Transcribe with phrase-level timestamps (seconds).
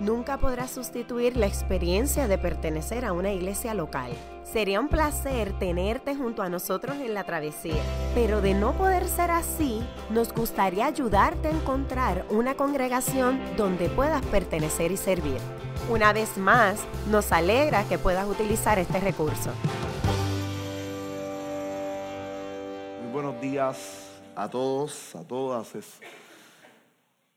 [0.00, 4.12] nunca podrá sustituir la experiencia de pertenecer a una iglesia local.
[4.44, 7.82] Sería un placer tenerte junto a nosotros en la travesía,
[8.14, 14.24] pero de no poder ser así, nos gustaría ayudarte a encontrar una congregación donde puedas
[14.26, 15.38] pertenecer y servir.
[15.88, 19.50] Una vez más, nos alegra que puedas utilizar este recurso.
[23.02, 25.74] Muy buenos días a todos, a todas.
[25.74, 26.00] Es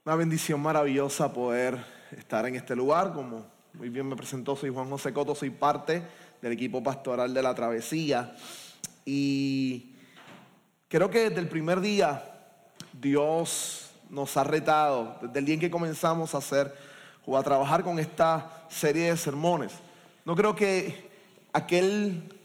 [0.06, 3.14] una bendición maravillosa poder estar en este lugar.
[3.14, 6.02] Como muy bien me presentó, soy Juan José Coto, soy parte
[6.42, 8.36] del equipo pastoral de la Travesía.
[9.06, 9.96] Y
[10.88, 12.24] creo que desde el primer día
[12.94, 16.74] Dios nos ha retado, desde el día en que comenzamos a hacer
[17.26, 19.72] o a trabajar con esta serie de sermones.
[20.26, 21.10] No creo que
[21.54, 22.36] aquel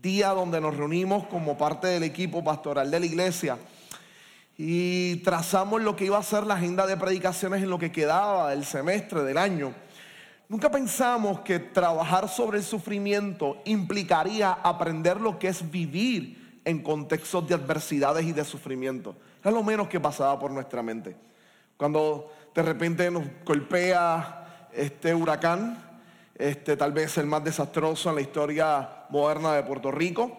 [0.00, 3.58] día donde nos reunimos como parte del equipo pastoral de la iglesia,
[4.64, 8.50] y trazamos lo que iba a ser la agenda de predicaciones en lo que quedaba
[8.50, 9.74] del semestre, del año.
[10.48, 17.48] Nunca pensamos que trabajar sobre el sufrimiento implicaría aprender lo que es vivir en contextos
[17.48, 19.16] de adversidades y de sufrimiento.
[19.42, 21.16] Era lo menos que pasaba por nuestra mente.
[21.76, 25.76] Cuando de repente nos golpea este huracán,
[26.36, 30.38] este, tal vez el más desastroso en la historia moderna de Puerto Rico,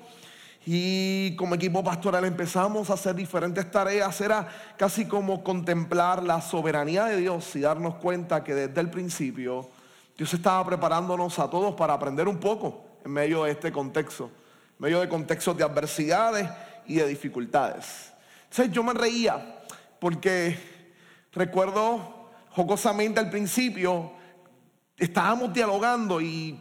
[0.65, 4.19] y como equipo pastoral empezamos a hacer diferentes tareas.
[4.21, 4.47] Era
[4.77, 9.69] casi como contemplar la soberanía de Dios y darnos cuenta que desde el principio
[10.17, 14.83] Dios estaba preparándonos a todos para aprender un poco en medio de este contexto, en
[14.83, 16.49] medio de contextos de adversidades
[16.85, 18.13] y de dificultades.
[18.43, 19.63] Entonces yo me reía
[19.99, 20.57] porque
[21.33, 24.13] recuerdo jocosamente al principio,
[24.95, 26.57] estábamos dialogando y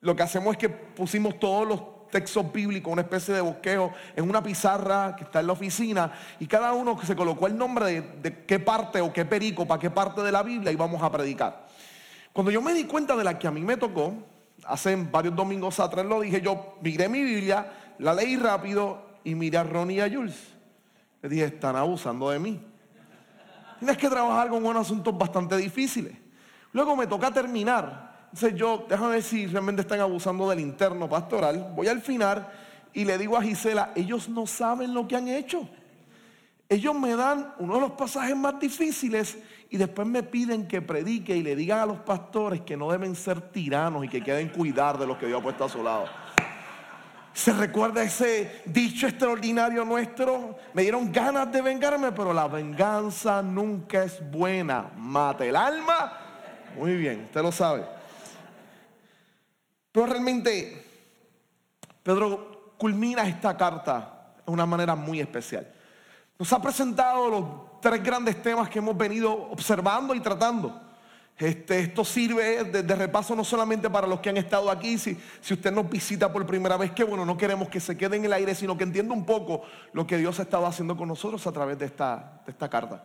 [0.00, 4.28] lo que hacemos es que pusimos todos los texto bíblico, una especie de bosquejo en
[4.28, 8.44] una pizarra que está en la oficina y cada uno se colocó el nombre de,
[8.44, 11.66] qué parte o qué perico para qué parte de la Biblia íbamos a predicar.
[12.32, 14.14] Cuando yo me di cuenta de la que a mí me tocó,
[14.64, 19.58] hace varios domingos atrás lo dije, yo miré mi Biblia, la leí rápido y miré
[19.58, 20.36] a Ronnie y a Jules.
[21.22, 22.60] Le dije, están abusando de mí.
[23.78, 26.14] Tienes que trabajar con unos asuntos bastante difíciles.
[26.72, 31.72] Luego me toca terminar entonces yo, déjame ver si realmente están abusando del interno pastoral.
[31.74, 32.48] Voy al final
[32.92, 35.68] y le digo a Gisela, ellos no saben lo que han hecho.
[36.68, 39.36] Ellos me dan uno de los pasajes más difíciles
[39.68, 43.16] y después me piden que predique y le digan a los pastores que no deben
[43.16, 46.04] ser tiranos y que queden cuidar de los que Dios ha puesto a su lado.
[47.32, 50.56] Se recuerda ese dicho extraordinario nuestro.
[50.72, 54.92] Me dieron ganas de vengarme, pero la venganza nunca es buena.
[54.96, 56.12] Mate el alma.
[56.76, 57.99] Muy bien, usted lo sabe.
[59.92, 60.84] Pero realmente
[62.02, 65.66] Pedro culmina esta carta de una manera muy especial.
[66.38, 67.44] Nos ha presentado los
[67.80, 70.80] tres grandes temas que hemos venido observando y tratando.
[71.36, 75.54] Este, esto sirve de, repaso no solamente para los que han estado aquí, si, si
[75.54, 78.32] usted nos visita por primera vez, que bueno, no queremos que se quede en el
[78.34, 79.62] aire, sino que entienda un poco
[79.94, 83.02] lo que Dios ha estado haciendo con nosotros a través de esta, de esta carta.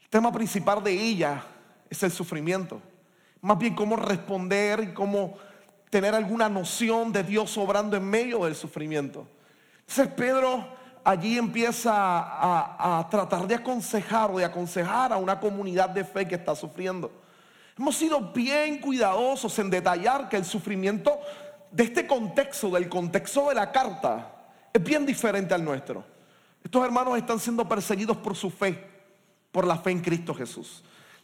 [0.00, 1.44] El tema principal de ella
[1.88, 2.82] es el sufrimiento.
[3.40, 5.38] Más bien cómo responder y cómo
[5.92, 9.28] tener alguna noción de Dios obrando en medio del sufrimiento.
[9.80, 10.66] Entonces Pedro
[11.04, 16.36] allí empieza a, tratar de aconsejar o de aconsejar a una comunidad de fe que
[16.36, 17.12] está sufriendo.
[17.78, 21.20] Hemos sido bien cuidadosos en detallar que el sufrimiento
[21.70, 24.32] de este contexto, del contexto de la carta,
[24.72, 26.02] es bien diferente al nuestro.
[26.64, 28.82] Estos hermanos están siendo perseguidos por su fe,
[29.50, 30.82] por la fe en Cristo Jesús.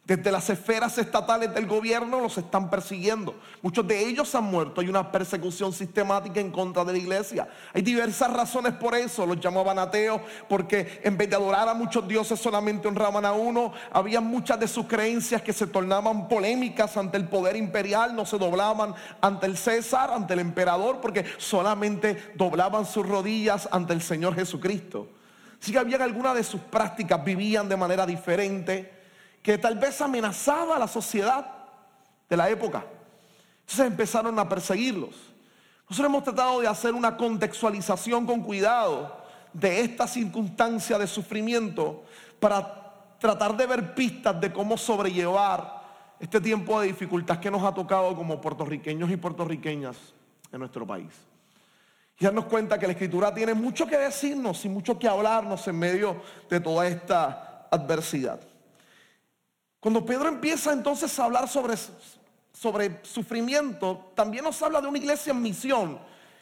[0.09, 3.35] Desde las esferas estatales del gobierno los están persiguiendo.
[3.61, 4.81] Muchos de ellos han muerto.
[4.81, 7.47] Hay una persecución sistemática en contra de la iglesia.
[7.75, 9.27] Hay diversas razones por eso.
[9.27, 13.75] Los llamaban ateos porque en vez de adorar a muchos dioses solamente honraban a uno.
[13.93, 18.17] Había muchas de sus creencias que se tornaban polémicas ante el poder imperial.
[18.17, 23.93] No se doblaban ante el César, ante el emperador, porque solamente doblaban sus rodillas ante
[23.93, 25.07] el Señor Jesucristo.
[25.61, 28.97] Si que había algunas de sus prácticas, vivían de manera diferente
[29.43, 31.47] que tal vez amenazaba a la sociedad
[32.29, 32.85] de la época.
[33.61, 35.15] Entonces empezaron a perseguirlos.
[35.89, 42.05] Nosotros hemos tratado de hacer una contextualización con cuidado de esta circunstancia de sufrimiento
[42.39, 45.79] para tratar de ver pistas de cómo sobrellevar
[46.21, 49.97] este tiempo de dificultad que nos ha tocado como puertorriqueños y puertorriqueñas
[50.53, 51.13] en nuestro país.
[52.19, 55.79] Y darnos cuenta que la escritura tiene mucho que decirnos y mucho que hablarnos en
[55.79, 56.21] medio
[56.51, 58.41] de toda esta adversidad.
[59.81, 61.75] Cuando Pedro empieza entonces a hablar sobre,
[62.53, 65.99] sobre sufrimiento, también nos habla de una iglesia en misión,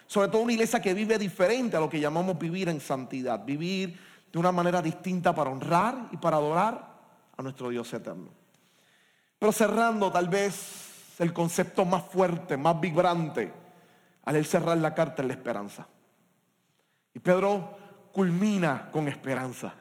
[0.06, 3.99] sobre todo una iglesia que vive diferente a lo que llamamos vivir en santidad, vivir
[4.33, 6.97] de una manera distinta para honrar y para adorar
[7.37, 8.29] a nuestro Dios eterno.
[9.39, 13.53] Pero cerrando tal vez el concepto más fuerte, más vibrante,
[14.25, 15.87] al él cerrar la carta es la esperanza.
[17.15, 17.79] Y Pedro
[18.12, 19.75] culmina con esperanza.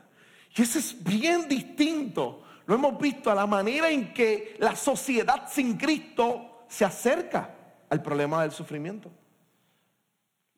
[0.56, 2.45] Y ese es bien distinto.
[2.66, 7.56] Lo hemos visto a la manera en que la sociedad sin Cristo se acerca
[7.90, 9.12] al problema del sufrimiento.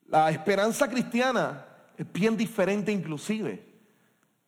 [0.06, 1.66] La esperanza cristiana
[1.96, 3.66] es bien diferente inclusive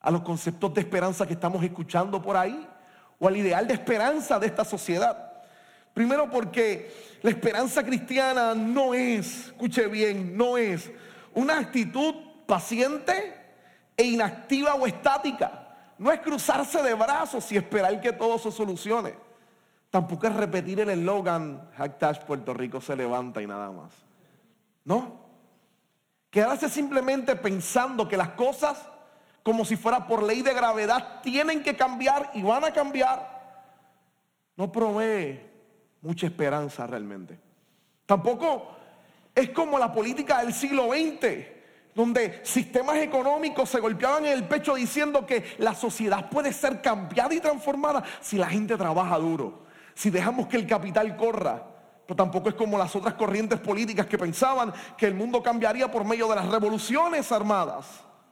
[0.00, 2.66] a los conceptos de esperanza que estamos escuchando por ahí
[3.18, 5.30] o al ideal de esperanza de esta sociedad.
[5.92, 6.90] Primero porque
[7.20, 10.90] la esperanza cristiana no es, escuche bien, no es
[11.34, 12.14] una actitud
[12.46, 13.34] paciente
[13.96, 15.59] e inactiva o estática.
[16.00, 19.14] No es cruzarse de brazos y esperar que todo se solucione.
[19.90, 23.92] Tampoco es repetir el eslogan, hashtag Puerto Rico se levanta y nada más.
[24.84, 25.20] No.
[26.30, 28.78] Quedarse simplemente pensando que las cosas
[29.42, 33.40] como si fuera por ley de gravedad, tienen que cambiar y van a cambiar,
[34.56, 35.40] no provee
[36.02, 37.38] mucha esperanza realmente.
[38.06, 38.76] Tampoco
[39.34, 41.59] es como la política del siglo XX,
[41.94, 47.34] donde sistemas económicos se golpeaban en el pecho diciendo que la sociedad puede ser cambiada
[47.34, 51.66] y transformada si la gente trabaja duro, si dejamos que el capital corra.
[52.06, 56.04] Pero tampoco es como las otras corrientes políticas que pensaban que el mundo cambiaría por
[56.04, 57.86] medio de las revoluciones armadas.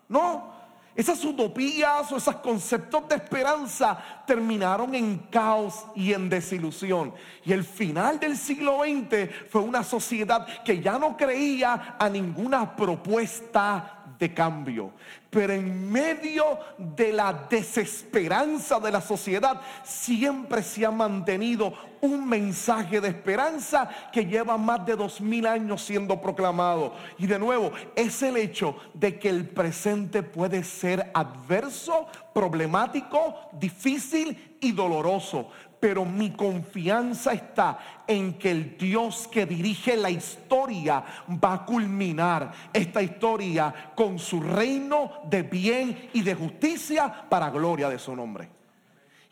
[0.09, 0.58] No,
[0.99, 7.15] esas utopías o esos conceptos de esperanza terminaron en caos y en desilusión.
[7.45, 12.75] Y el final del siglo XX fue una sociedad que ya no creía a ninguna
[12.75, 14.93] propuesta de cambio.
[15.31, 23.01] Pero en medio de la desesperanza de la sociedad siempre se ha mantenido un mensaje
[23.01, 26.95] de esperanza que lleva más de dos mil años siendo proclamado.
[27.19, 34.57] Y de nuevo, es el hecho de que el presente puede ser adverso, problemático, difícil
[34.61, 41.05] y doloroso pero mi confianza está en que el Dios que dirige la historia
[41.43, 47.89] va a culminar esta historia con su reino de bien y de justicia para gloria
[47.89, 48.49] de su nombre.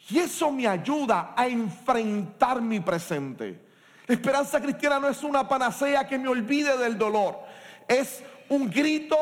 [0.08, 3.66] Y eso me ayuda a enfrentar mi presente.
[4.06, 7.40] La esperanza cristiana no es una panacea que me olvide del dolor,
[7.88, 9.16] es un grito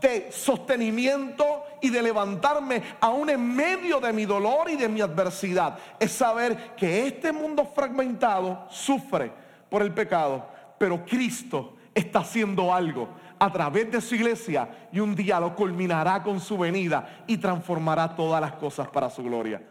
[0.00, 5.78] de sostenimiento y de levantarme aún en medio de mi dolor y de mi adversidad.
[5.98, 9.32] Es saber que este mundo fragmentado sufre
[9.68, 10.48] por el pecado,
[10.78, 13.08] pero Cristo está haciendo algo
[13.38, 18.14] a través de su iglesia y un día lo culminará con su venida y transformará
[18.14, 19.62] todas las cosas para su gloria.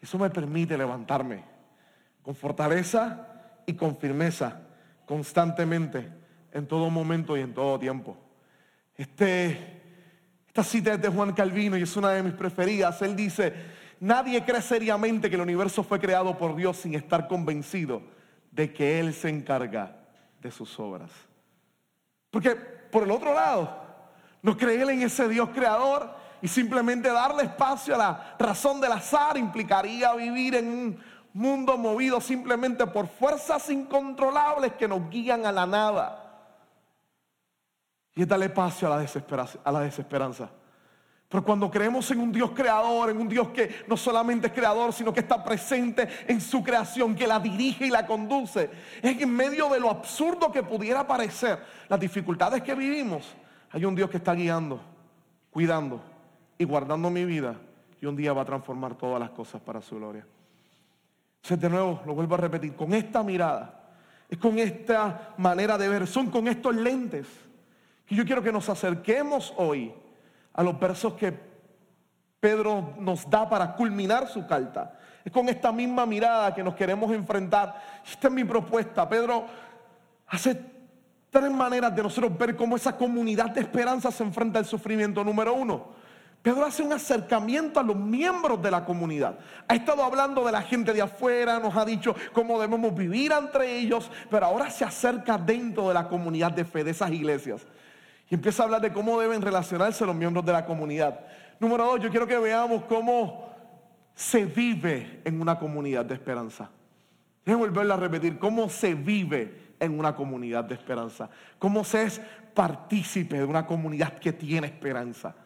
[0.00, 1.44] Eso me permite levantarme
[2.22, 3.28] con fortaleza
[3.66, 4.60] y con firmeza
[5.06, 6.10] constantemente
[6.52, 8.16] en todo momento y en todo tiempo.
[8.96, 9.82] Este,
[10.46, 13.02] esta cita es de Juan Calvino y es una de mis preferidas.
[13.02, 13.52] Él dice,
[14.00, 18.02] nadie cree seriamente que el universo fue creado por Dios sin estar convencido
[18.52, 19.96] de que Él se encarga
[20.40, 21.10] de sus obras.
[22.30, 23.82] Porque por el otro lado,
[24.42, 29.36] no creer en ese Dios creador y simplemente darle espacio a la razón del azar
[29.36, 31.00] implicaría vivir en un
[31.32, 36.23] mundo movido simplemente por fuerzas incontrolables que nos guían a la nada.
[38.14, 40.50] Y es darle espacio a la, a la desesperanza.
[41.28, 44.92] Pero cuando creemos en un Dios creador, en un Dios que no solamente es creador,
[44.92, 48.70] sino que está presente en su creación, que la dirige y la conduce,
[49.02, 53.34] es que en medio de lo absurdo que pudiera parecer, las dificultades que vivimos,
[53.72, 54.80] hay un Dios que está guiando,
[55.50, 56.00] cuidando
[56.56, 57.56] y guardando mi vida
[58.00, 60.24] y un día va a transformar todas las cosas para su gloria.
[61.42, 63.96] Entonces de nuevo, lo vuelvo a repetir, con esta mirada,
[64.28, 67.26] es con esta manera de ver, son con estos lentes
[68.08, 69.92] y yo quiero que nos acerquemos hoy
[70.52, 71.32] a los versos que
[72.40, 74.98] Pedro nos da para culminar su carta.
[75.24, 77.82] Es con esta misma mirada que nos queremos enfrentar.
[78.06, 79.08] Esta es mi propuesta.
[79.08, 79.46] Pedro
[80.26, 80.60] hace
[81.30, 85.24] tres maneras de nosotros ver cómo esa comunidad de esperanza se enfrenta al sufrimiento.
[85.24, 85.94] Número uno,
[86.42, 89.38] Pedro hace un acercamiento a los miembros de la comunidad.
[89.66, 93.78] Ha estado hablando de la gente de afuera, nos ha dicho cómo debemos vivir entre
[93.78, 97.66] ellos, pero ahora se acerca dentro de la comunidad de fe, de esas iglesias.
[98.34, 101.20] Empieza a hablar de cómo deben relacionarse los miembros de la comunidad.
[101.60, 103.48] Número dos, yo quiero que veamos cómo
[104.12, 106.68] se vive en una comunidad de esperanza.
[107.44, 111.30] Déjenme volverlo a repetir, cómo se vive en una comunidad de esperanza.
[111.60, 112.20] Cómo se es
[112.54, 115.36] partícipe de una comunidad que tiene esperanza.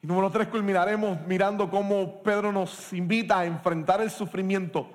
[0.00, 4.88] Y número tres, culminaremos mirando cómo Pedro nos invita a enfrentar el sufrimiento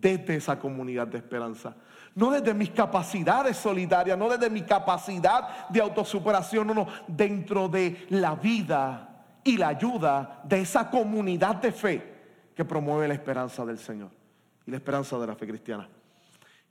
[0.00, 1.76] desde esa comunidad de esperanza.
[2.14, 8.06] No desde mis capacidades solitarias, no desde mi capacidad de autosuperación, no, no, dentro de
[8.10, 9.08] la vida
[9.42, 12.14] y la ayuda de esa comunidad de fe
[12.54, 14.10] que promueve la esperanza del Señor
[14.66, 15.88] y la esperanza de la fe cristiana.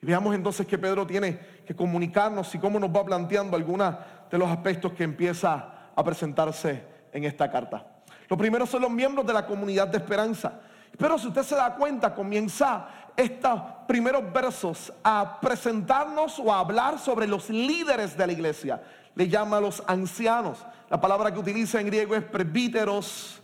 [0.02, 3.96] Y veamos entonces que Pedro tiene que comunicarnos y cómo nos va planteando algunos
[4.30, 7.86] de los aspectos que empieza a presentarse en esta carta.
[8.28, 10.60] Lo primero son los miembros de la comunidad de esperanza.
[10.98, 17.00] Pero si usted se da cuenta, comienza estos primeros versos a presentarnos o a hablar
[17.00, 18.82] sobre los líderes de la iglesia.
[19.16, 20.66] Le llama a los ancianos.
[20.90, 23.42] La palabra que utiliza en griego es presbíteros.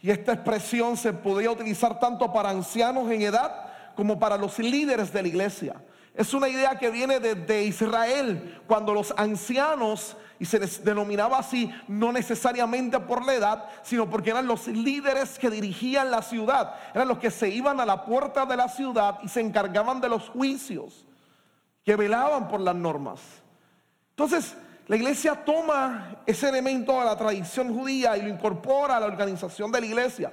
[0.00, 5.12] Y esta expresión se podría utilizar tanto para ancianos en edad como para los líderes
[5.12, 5.74] de la iglesia.
[6.14, 11.72] Es una idea que viene desde Israel, cuando los ancianos, y se les denominaba así,
[11.88, 17.08] no necesariamente por la edad, sino porque eran los líderes que dirigían la ciudad, eran
[17.08, 20.28] los que se iban a la puerta de la ciudad y se encargaban de los
[20.28, 21.06] juicios,
[21.84, 23.20] que velaban por las normas.
[24.10, 24.54] Entonces,
[24.88, 29.72] la iglesia toma ese elemento de la tradición judía y lo incorpora a la organización
[29.72, 30.32] de la iglesia.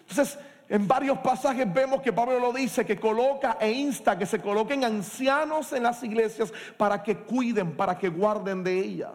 [0.00, 4.40] Entonces, en varios pasajes vemos que Pablo lo dice, que coloca e insta que se
[4.40, 9.14] coloquen ancianos en las iglesias para que cuiden, para que guarden de ellas.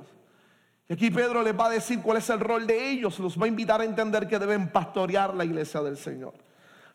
[0.87, 3.45] Y aquí Pedro les va a decir cuál es el rol de ellos, los va
[3.45, 6.33] a invitar a entender que deben pastorear la iglesia del Señor.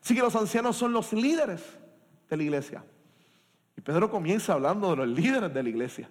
[0.03, 1.61] Así que los ancianos son los líderes
[2.29, 2.83] de la iglesia.
[3.75, 6.09] Y Pedro comienza hablando de los líderes de la iglesia.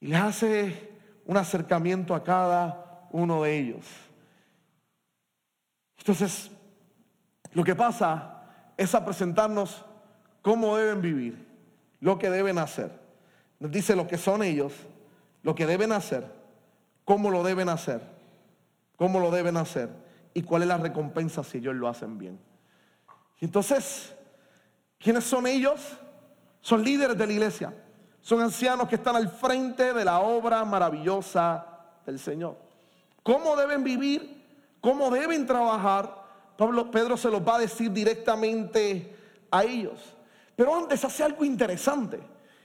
[0.00, 0.92] Y les hace
[1.24, 3.86] un acercamiento a cada uno de ellos.
[5.98, 6.50] Entonces,
[7.54, 8.42] lo que pasa
[8.76, 9.84] es a presentarnos
[10.42, 11.48] cómo deben vivir,
[12.00, 12.90] lo que deben hacer.
[13.60, 14.72] Nos dice lo que son ellos,
[15.42, 16.30] lo que deben hacer,
[17.04, 18.02] cómo lo deben hacer,
[18.96, 19.88] cómo lo deben hacer
[20.34, 22.38] y cuál es la recompensa si ellos lo hacen bien.
[23.40, 24.12] Y entonces,
[24.98, 25.80] ¿quiénes son ellos?
[26.60, 27.74] Son líderes de la iglesia.
[28.20, 31.66] Son ancianos que están al frente de la obra maravillosa
[32.04, 32.56] del Señor.
[33.22, 34.42] ¿Cómo deben vivir?
[34.80, 36.23] ¿Cómo deben trabajar?
[36.56, 39.14] Pablo, Pedro se los va a decir directamente
[39.50, 40.14] a ellos.
[40.56, 42.20] Pero antes hace algo interesante.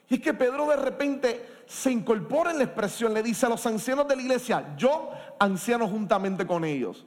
[0.09, 3.65] Y es que Pedro de repente se incorpora en la expresión, le dice a los
[3.65, 7.05] ancianos de la iglesia, yo anciano juntamente con ellos.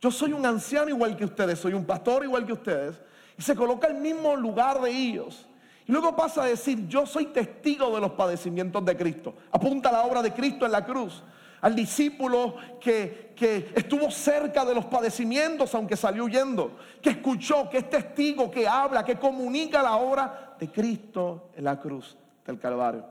[0.00, 3.00] Yo soy un anciano igual que ustedes, soy un pastor igual que ustedes.
[3.38, 5.46] Y se coloca el mismo lugar de ellos.
[5.86, 9.34] Y luego pasa a decir, yo soy testigo de los padecimientos de Cristo.
[9.50, 11.22] Apunta a la obra de Cristo en la cruz
[11.64, 17.78] al discípulo que, que estuvo cerca de los padecimientos aunque salió huyendo, que escuchó, que
[17.78, 23.06] es testigo, que habla, que comunica la obra de Cristo en la cruz del Calvario.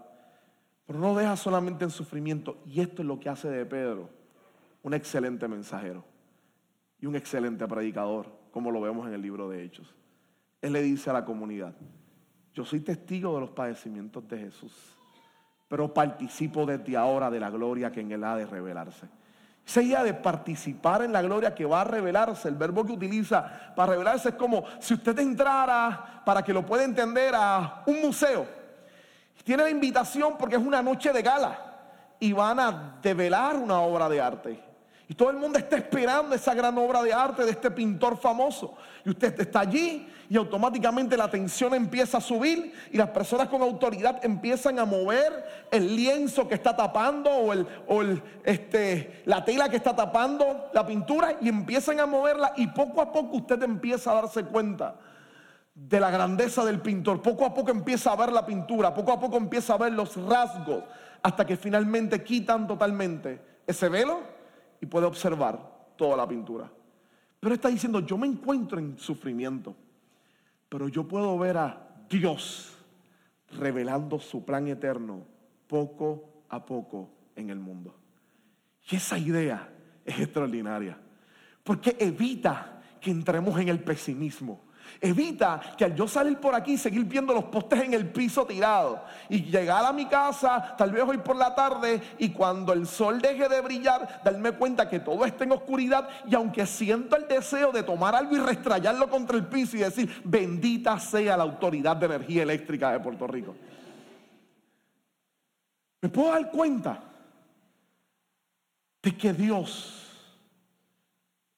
[0.86, 2.62] Pero no deja solamente en sufrimiento.
[2.68, 4.08] Y esto es lo que hace de Pedro
[4.84, 6.06] un excelente mensajero
[7.00, 9.96] y un excelente predicador, como lo vemos en el libro de Hechos.
[10.62, 11.74] Él le dice a la comunidad,
[12.54, 14.96] yo soy testigo de los padecimientos de Jesús
[15.74, 19.08] pero participo desde ahora de la gloria que en él ha de revelarse.
[19.66, 23.74] Esa idea de participar en la gloria que va a revelarse, el verbo que utiliza
[23.76, 28.46] para revelarse es como si usted entrara, para que lo pueda entender, a un museo.
[29.44, 31.58] Tiene la invitación porque es una noche de gala
[32.20, 34.64] y van a develar una obra de arte.
[35.14, 38.74] Y todo el mundo está esperando esa gran obra de arte de este pintor famoso.
[39.06, 43.62] Y usted está allí y automáticamente la tensión empieza a subir y las personas con
[43.62, 49.46] autoridad empiezan a mover el lienzo que está tapando o, el, o el, este, la
[49.46, 53.62] tela que está tapando la pintura y empiezan a moverla y poco a poco usted
[53.62, 54.96] empieza a darse cuenta
[55.76, 57.22] de la grandeza del pintor.
[57.22, 60.16] Poco a poco empieza a ver la pintura, poco a poco empieza a ver los
[60.28, 60.86] rasgos
[61.22, 64.33] hasta que finalmente quitan totalmente ese velo
[64.84, 66.70] y puede observar toda la pintura.
[67.40, 69.74] Pero está diciendo, yo me encuentro en sufrimiento,
[70.68, 72.78] pero yo puedo ver a Dios
[73.52, 75.24] revelando su plan eterno
[75.68, 77.96] poco a poco en el mundo.
[78.92, 79.74] Y esa idea
[80.04, 81.00] es extraordinaria,
[81.64, 84.63] porque evita que entremos en el pesimismo
[85.02, 89.00] Evita que al yo salir por aquí seguir viendo los postes en el piso tirados
[89.28, 93.22] y llegar a mi casa, tal vez hoy por la tarde, y cuando el sol
[93.22, 97.72] deje de brillar, darme cuenta que todo está en oscuridad y aunque siento el deseo
[97.72, 102.06] de tomar algo y restrayarlo contra el piso y decir, bendita sea la autoridad de
[102.06, 103.56] energía eléctrica de Puerto Rico.
[106.02, 107.02] Me puedo dar cuenta
[109.02, 110.00] de que Dios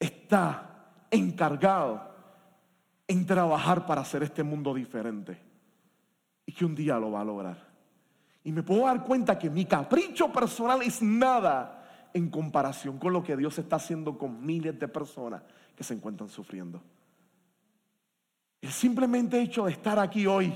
[0.00, 0.62] está
[1.10, 2.15] encargado
[3.08, 5.38] en trabajar para hacer este mundo diferente.
[6.44, 7.66] Y que un día lo va a lograr.
[8.44, 13.22] Y me puedo dar cuenta que mi capricho personal es nada en comparación con lo
[13.22, 15.42] que Dios está haciendo con miles de personas
[15.74, 16.80] que se encuentran sufriendo.
[18.60, 20.54] El simplemente hecho de estar aquí hoy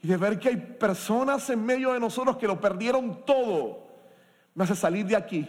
[0.00, 3.86] y de ver que hay personas en medio de nosotros que lo perdieron todo,
[4.54, 5.46] me hace salir de aquí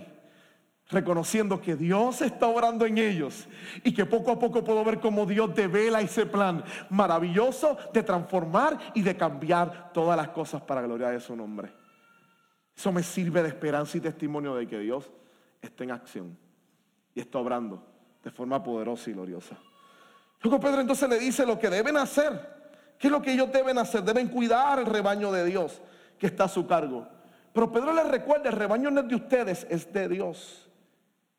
[0.89, 3.47] reconociendo que Dios está obrando en ellos
[3.83, 8.77] y que poco a poco puedo ver cómo Dios devela ese plan maravilloso de transformar
[8.93, 11.71] y de cambiar todas las cosas para gloria de su nombre.
[12.75, 15.11] Eso me sirve de esperanza y testimonio de que Dios
[15.61, 16.37] está en acción
[17.13, 17.83] y está obrando
[18.23, 19.57] de forma poderosa y gloriosa.
[20.41, 22.55] Luego Pedro entonces le dice lo que deben hacer.
[22.97, 24.03] ¿Qué es lo que ellos deben hacer?
[24.03, 25.81] Deben cuidar el rebaño de Dios
[26.17, 27.07] que está a su cargo.
[27.53, 30.66] Pero Pedro les recuerda, el rebaño no es de ustedes, es de Dios.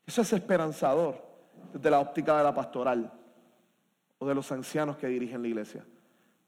[0.09, 1.23] Eso es esperanzador
[1.71, 3.13] desde la óptica de la pastoral
[4.17, 5.85] o de los ancianos que dirigen la iglesia.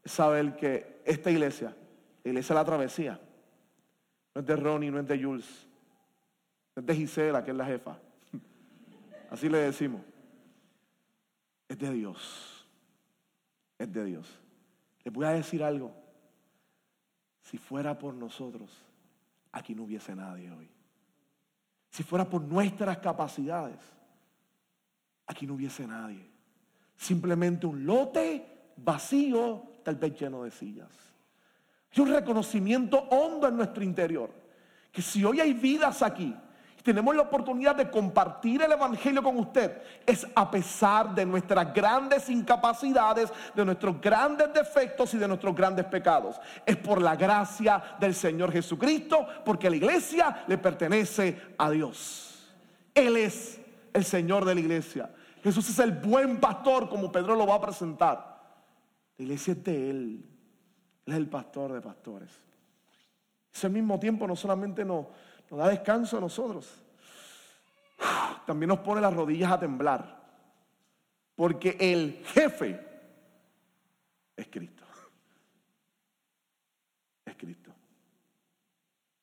[0.04, 1.76] Es saber que esta iglesia,
[2.24, 3.22] la iglesia de la travesía,
[4.34, 5.68] no es de Ronnie, no es de Jules,
[6.76, 8.00] no es de Gisela, que es la jefa.
[9.30, 10.02] Así le decimos.
[11.70, 12.68] Es de Dios.
[13.78, 14.40] Es de Dios.
[15.04, 15.94] Les voy a decir algo.
[17.44, 18.72] Si fuera por nosotros,
[19.52, 20.81] aquí no hubiese nadie hoy.
[21.92, 23.78] Si fuera por nuestras capacidades,
[25.28, 26.26] aquí no hubiese nadie.
[26.96, 30.90] Simplemente un lote vacío, tal vez lleno de sillas.
[31.94, 34.32] Hay un reconocimiento hondo en nuestro interior.
[34.90, 36.34] Que si hoy hay vidas aquí
[36.84, 42.30] tenemos la oportunidad de compartir el Evangelio con usted, es a pesar de nuestras grandes
[42.30, 46.40] incapacidades, de nuestros grandes defectos y de nuestros grandes pecados.
[46.66, 52.50] Es por la gracia del Señor Jesucristo, porque la iglesia le pertenece a Dios.
[52.94, 53.60] Él es
[53.94, 55.10] el Señor de la iglesia.
[55.44, 58.42] Jesús es el buen pastor, como Pedro lo va a presentar.
[59.18, 60.26] La iglesia es de Él.
[61.06, 62.30] Él es el pastor de pastores.
[63.54, 65.08] Ese al mismo tiempo no solamente nos
[65.52, 66.82] nos da descanso a nosotros.
[68.48, 70.22] También nos pone las rodillas a temblar.
[71.36, 72.80] Porque el jefe
[74.36, 74.86] es Cristo.
[77.24, 77.72] Es Cristo.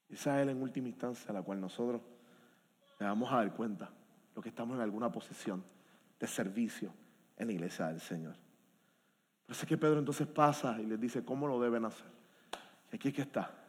[0.08, 2.00] Esa es Él en última instancia a la cual nosotros
[3.00, 3.90] le vamos a dar cuenta.
[4.36, 5.64] Lo que estamos en alguna posición
[6.20, 6.92] de servicio
[7.36, 8.34] en la iglesia del Señor.
[9.46, 12.06] Por eso es que Pedro entonces pasa y les dice cómo lo deben hacer.
[12.92, 13.67] Aquí es que está.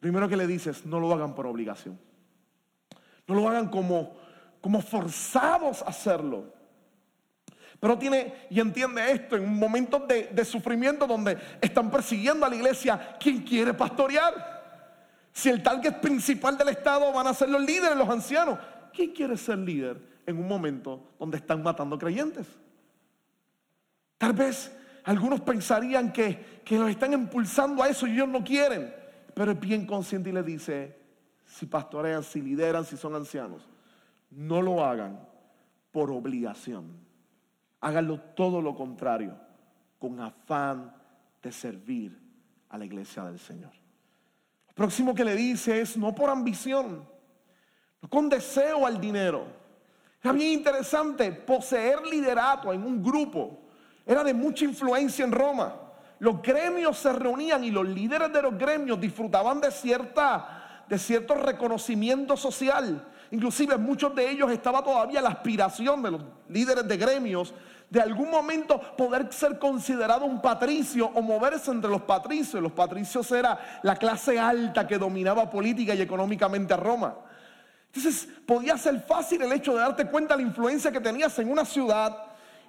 [0.00, 1.98] Primero que le dices, no lo hagan por obligación.
[3.26, 4.16] No lo hagan como,
[4.60, 6.44] como forzados a hacerlo.
[7.80, 12.48] Pero tiene y entiende esto en un momento de, de, sufrimiento donde están persiguiendo a
[12.48, 13.16] la iglesia.
[13.20, 14.56] ¿Quién quiere pastorear?
[15.32, 18.58] Si el target principal del Estado van a ser los líderes, los ancianos.
[18.92, 22.46] ¿Quién quiere ser líder en un momento donde están matando creyentes?
[24.16, 29.05] Tal vez algunos pensarían que, que los están impulsando a eso y ellos no quieren
[29.36, 30.96] pero es bien consciente y le dice,
[31.44, 33.68] si pastorean, si lideran, si son ancianos,
[34.30, 35.20] no lo hagan
[35.92, 36.96] por obligación.
[37.82, 39.38] Háganlo todo lo contrario,
[39.98, 40.90] con afán
[41.42, 42.18] de servir
[42.70, 43.72] a la iglesia del Señor.
[44.68, 47.06] Lo próximo que le dice es no por ambición,
[48.00, 49.48] no con deseo al dinero.
[50.22, 53.64] Era bien interesante, poseer liderato en un grupo
[54.06, 55.85] era de mucha influencia en Roma
[56.18, 61.34] los gremios se reunían y los líderes de los gremios disfrutaban de, cierta, de cierto
[61.34, 63.06] reconocimiento social.
[63.30, 67.52] Inclusive muchos de ellos estaba todavía la aspiración de los líderes de gremios
[67.90, 72.62] de algún momento poder ser considerado un patricio o moverse entre los patricios.
[72.62, 77.14] Los patricios era la clase alta que dominaba política y económicamente a Roma.
[77.86, 81.50] Entonces podía ser fácil el hecho de darte cuenta de la influencia que tenías en
[81.50, 82.16] una ciudad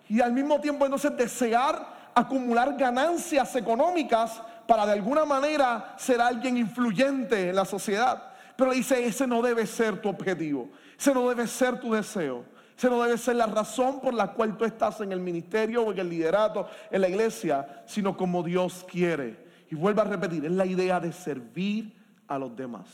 [0.08, 6.58] y al mismo tiempo entonces desear acumular ganancias económicas para de alguna manera ser alguien
[6.58, 8.32] influyente en la sociedad.
[8.56, 12.43] Pero dice, ese no debe ser tu objetivo, ese no debe ser tu deseo,
[12.75, 15.91] ese no debe ser la razón por la cual tú estás en el ministerio o
[15.91, 19.45] en el liderato en la iglesia, sino como Dios quiere.
[19.69, 21.95] Y vuelvo a repetir, es la idea de servir
[22.27, 22.88] a los demás.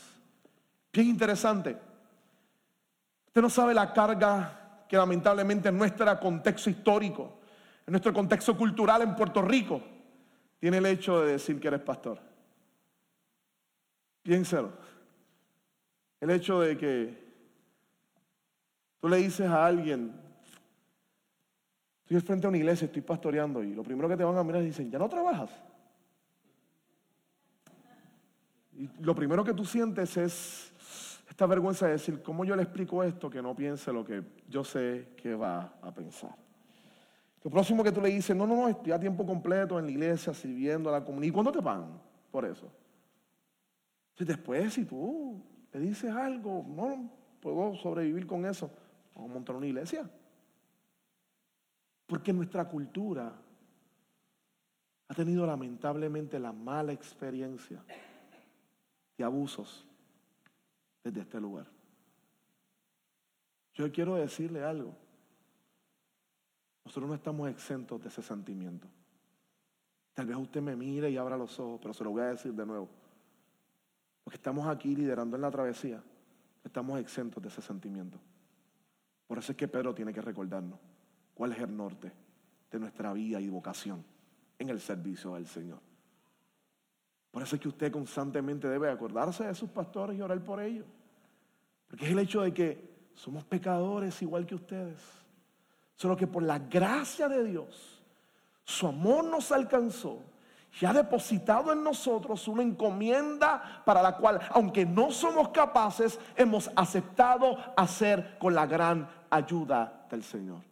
[0.92, 1.78] Bien interesante.
[3.28, 7.38] Usted no sabe la carga que lamentablemente en nuestro contexto histórico
[7.86, 9.82] en nuestro contexto cultural en Puerto Rico,
[10.58, 12.18] tiene el hecho de decir que eres pastor.
[14.22, 14.72] Piénselo.
[16.20, 17.24] El hecho de que
[18.98, 20.18] tú le dices a alguien,
[22.02, 24.62] estoy frente a una iglesia, estoy pastoreando y lo primero que te van a mirar
[24.62, 25.50] es dicen, ¿ya no trabajas?
[28.72, 30.72] Y lo primero que tú sientes es
[31.28, 34.64] esta vergüenza de decir, ¿cómo yo le explico esto que no piense lo que yo
[34.64, 36.43] sé que va a pensar?
[37.44, 39.90] Lo próximo que tú le dices, no, no, no, estoy a tiempo completo en la
[39.90, 41.28] iglesia sirviendo a la comunidad.
[41.28, 42.72] ¿Y cuándo te pagan por eso?
[44.16, 48.70] Si después, si tú le dices algo, no, puedo sobrevivir con eso.
[49.14, 50.08] Vamos a montar una iglesia.
[52.06, 53.34] Porque nuestra cultura
[55.08, 57.84] ha tenido lamentablemente la mala experiencia
[59.18, 59.86] de abusos
[61.02, 61.66] desde este lugar.
[63.74, 65.03] Yo quiero decirle algo.
[66.84, 68.86] Nosotros no estamos exentos de ese sentimiento.
[70.12, 72.52] Tal vez usted me mire y abra los ojos, pero se lo voy a decir
[72.52, 72.88] de nuevo.
[74.22, 76.02] Porque estamos aquí liderando en la travesía,
[76.62, 78.18] estamos exentos de ese sentimiento.
[79.26, 80.78] Por eso es que Pedro tiene que recordarnos
[81.34, 82.12] cuál es el norte
[82.70, 84.04] de nuestra vida y vocación
[84.58, 85.80] en el servicio del Señor.
[87.30, 90.86] Por eso es que usted constantemente debe acordarse de sus pastores y orar por ellos.
[91.88, 95.23] Porque es el hecho de que somos pecadores igual que ustedes.
[95.94, 98.02] Solo que por la gracia de Dios,
[98.64, 100.22] su amor nos alcanzó
[100.80, 106.70] y ha depositado en nosotros una encomienda para la cual, aunque no somos capaces, hemos
[106.74, 110.62] aceptado hacer con la gran ayuda del Señor.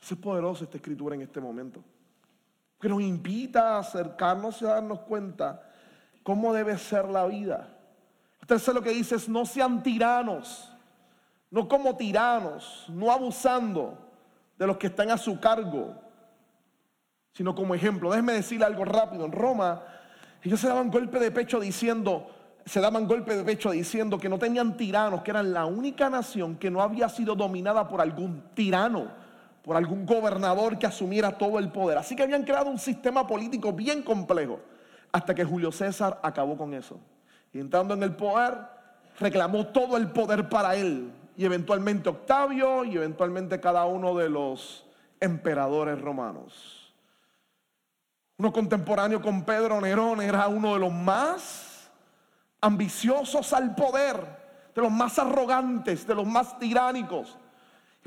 [0.00, 1.82] Es poderoso esta escritura en este momento.
[2.78, 5.62] Que nos invita a acercarnos y a darnos cuenta
[6.22, 7.68] cómo debe ser la vida.
[8.40, 10.69] Usted lo que dice es no sean tiranos,
[11.50, 13.98] no como tiranos, no abusando
[14.58, 15.94] de los que están a su cargo,
[17.32, 18.10] sino como ejemplo.
[18.10, 19.24] Déjeme decirle algo rápido.
[19.24, 19.82] En Roma,
[20.42, 22.30] ellos se daban golpe de pecho diciendo,
[22.64, 26.56] se daban golpe de pecho diciendo que no tenían tiranos, que eran la única nación
[26.56, 29.20] que no había sido dominada por algún tirano
[29.62, 31.98] por algún gobernador que asumiera todo el poder.
[31.98, 34.60] Así que habían creado un sistema político bien complejo
[35.12, 36.98] hasta que Julio César acabó con eso.
[37.52, 38.58] Y entrando en el poder,
[39.18, 41.12] reclamó todo el poder para él.
[41.40, 44.84] Y eventualmente Octavio y eventualmente cada uno de los
[45.20, 46.92] emperadores romanos.
[48.36, 51.90] Uno contemporáneo con Pedro Nerón era uno de los más
[52.60, 54.16] ambiciosos al poder,
[54.74, 57.38] de los más arrogantes, de los más tiránicos.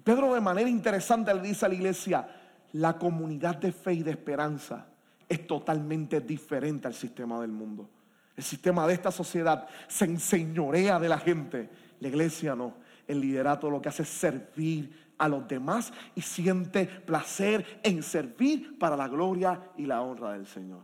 [0.04, 2.28] Pedro de manera interesante le dice a la iglesia,
[2.74, 4.86] la comunidad de fe y de esperanza
[5.28, 7.90] es totalmente diferente al sistema del mundo.
[8.38, 11.68] El sistema de esta sociedad se enseñorea de la gente.
[12.00, 12.83] La iglesia no.
[13.08, 18.78] El liderato lo que hace es servir a los demás y siente placer en servir
[18.78, 20.82] para la gloria y la honra del Señor.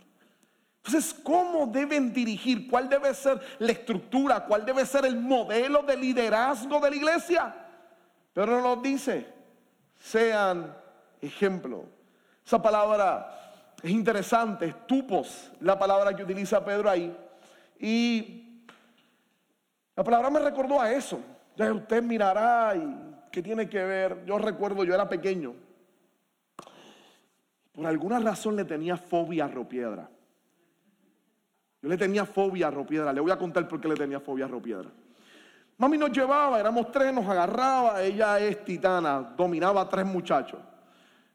[0.84, 2.68] Entonces, ¿cómo deben dirigir?
[2.70, 4.46] ¿Cuál debe ser la estructura?
[4.46, 7.56] ¿Cuál debe ser el modelo de liderazgo de la iglesia?
[8.34, 9.28] Pero nos dice,
[10.00, 10.74] sean
[11.22, 11.86] ejemplo.
[12.46, 17.16] Esa palabra es interesante, tupos, la palabra que utiliza Pedro ahí.
[17.80, 18.64] Y
[19.96, 21.20] la palabra me recordó a eso.
[21.60, 24.24] Ya usted mirará y qué tiene que ver.
[24.26, 25.54] Yo recuerdo, yo era pequeño.
[27.74, 30.10] Por alguna razón le tenía fobia a Ropiedra.
[31.82, 33.12] Yo le tenía fobia a Ropiedra.
[33.12, 34.90] Le voy a contar por qué le tenía fobia a Ropiedra.
[35.78, 40.62] Mami nos llevaba, éramos tres, nos agarraba, ella es titana, dominaba a tres muchachos.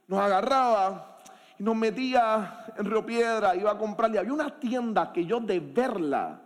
[0.06, 1.18] Nos agarraba
[1.58, 4.20] y nos metía en Río Piedra, iba a comprarle.
[4.20, 6.43] Había una tienda que yo de verla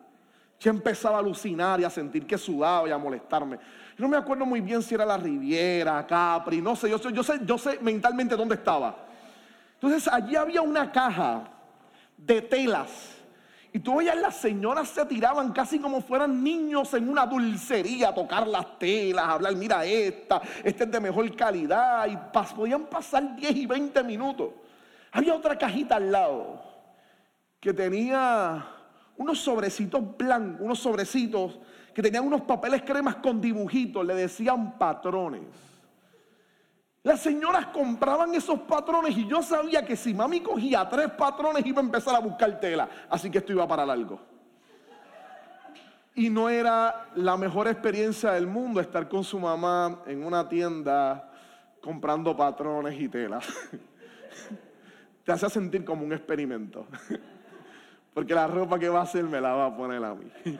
[0.60, 3.58] ya empezaba a alucinar y a sentir que sudaba y a molestarme.
[3.96, 7.12] Yo no me acuerdo muy bien si era la Riviera, Capri, no sé, yo sé,
[7.12, 8.96] yo sé, yo mentalmente dónde estaba.
[9.74, 11.44] Entonces allí había una caja
[12.16, 13.18] de telas
[13.72, 18.46] y tú las señoras se tiraban casi como fueran niños en una dulcería a tocar
[18.46, 22.06] las telas, a hablar, mira esta, esta es de mejor calidad.
[22.08, 22.16] Y
[22.54, 24.50] podían pasar 10 y 20 minutos.
[25.12, 26.62] Había otra cajita al lado
[27.60, 28.66] que tenía
[29.18, 31.58] unos sobrecitos blancos, unos sobrecitos
[31.92, 35.42] que tenían unos papeles cremas con dibujitos, le decían patrones.
[37.02, 41.80] Las señoras compraban esos patrones y yo sabía que si mami cogía tres patrones iba
[41.80, 42.88] a empezar a buscar tela.
[43.08, 44.20] Así que esto iba para largo.
[46.14, 51.32] Y no era la mejor experiencia del mundo estar con su mamá en una tienda
[51.80, 53.46] comprando patrones y telas.
[55.24, 56.86] Te hace sentir como un experimento.
[58.18, 60.28] Porque la ropa que va a hacer me la va a poner a mí.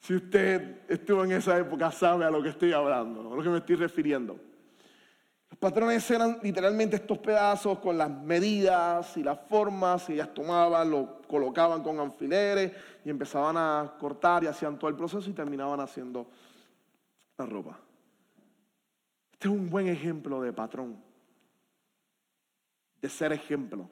[0.00, 3.48] Si usted estuvo en esa época, sabe a lo que estoy hablando, a lo que
[3.48, 4.38] me estoy refiriendo.
[5.48, 10.90] Los patrones eran literalmente estos pedazos con las medidas y las formas, y ellas tomaban,
[10.90, 15.80] lo colocaban con alfileres y empezaban a cortar y hacían todo el proceso y terminaban
[15.80, 16.26] haciendo
[17.38, 17.78] la ropa.
[19.32, 21.02] Este es un buen ejemplo de patrón,
[23.00, 23.88] de ser ejemplo,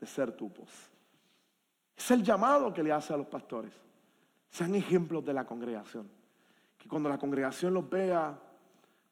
[0.00, 0.68] de ser tupos.
[1.96, 3.72] Es el llamado que le hace a los pastores.
[4.48, 6.10] Sean ejemplos de la congregación.
[6.78, 8.38] Que cuando la congregación los vea,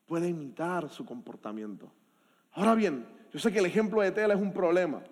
[0.06, 1.92] pueda imitar su comportamiento.
[2.52, 5.02] Ahora bien, yo sé que el ejemplo de Tela es un problema.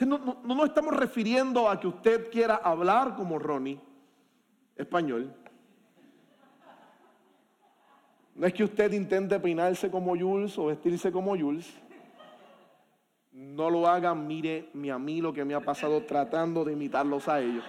[0.00, 3.80] No, no, no nos estamos refiriendo a que usted quiera hablar como Ronnie
[4.76, 5.34] español.
[8.34, 11.72] No es que usted intente peinarse como Jules o vestirse como Jules.
[13.34, 17.40] No lo haga, mire a mí lo que me ha pasado tratando de imitarlos a
[17.40, 17.64] ellos.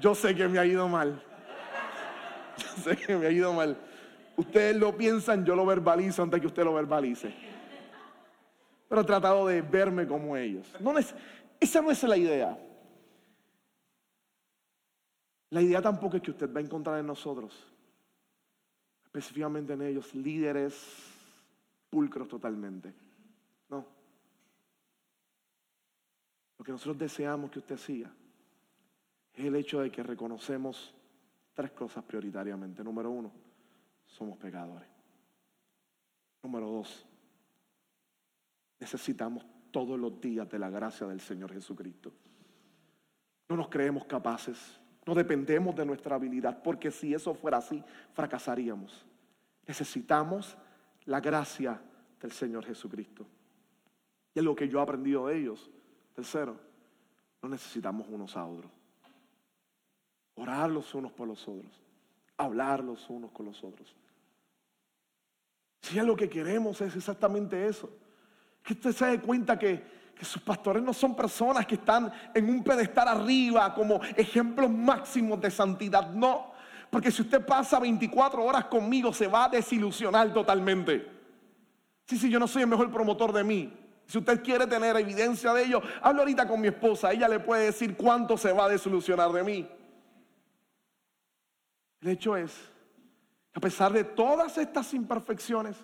[0.00, 1.22] Yo sé que me ha ido mal.
[2.56, 3.76] Yo sé que me ha ido mal.
[4.36, 7.34] Ustedes lo piensan, yo lo verbalizo antes que usted lo verbalice.
[8.88, 10.66] Pero he tratado de verme como ellos.
[10.80, 10.94] No
[11.60, 12.58] esa no es la idea.
[15.50, 17.54] La idea tampoco es que usted va a encontrar en nosotros,
[19.04, 20.74] específicamente en ellos, líderes
[21.90, 22.94] pulcros totalmente.
[23.70, 23.86] No.
[26.58, 28.10] Lo que nosotros deseamos que usted siga
[29.32, 30.94] es el hecho de que reconocemos
[31.54, 32.84] tres cosas prioritariamente.
[32.84, 33.32] Número uno,
[34.06, 34.88] somos pecadores.
[36.42, 37.06] Número dos,
[38.78, 42.12] necesitamos todos los días de la gracia del Señor Jesucristo.
[43.48, 49.04] No nos creemos capaces no dependemos de nuestra habilidad, porque si eso fuera así, fracasaríamos.
[49.66, 50.56] Necesitamos
[51.04, 51.80] la gracia
[52.20, 53.26] del Señor Jesucristo.
[54.34, 55.70] Y es lo que yo he aprendido de ellos.
[56.14, 56.58] Tercero,
[57.42, 58.70] no necesitamos unos a otros.
[60.34, 61.72] Orar los unos por los otros.
[62.36, 63.94] Hablar los unos con los otros.
[65.82, 67.90] Si es lo que queremos es exactamente eso.
[68.62, 72.50] Que usted se dé cuenta que que sus pastores no son personas que están en
[72.50, 76.10] un pedestal arriba como ejemplos máximos de santidad.
[76.10, 76.52] No,
[76.90, 81.10] porque si usted pasa 24 horas conmigo se va a desilusionar totalmente.
[82.06, 83.72] Sí, sí, yo no soy el mejor promotor de mí.
[84.10, 87.12] Si usted quiere tener evidencia de ello, hablo ahorita con mi esposa.
[87.12, 89.68] Ella le puede decir cuánto se va a desilusionar de mí.
[92.00, 92.52] El hecho es,
[93.54, 95.76] a pesar de todas estas imperfecciones,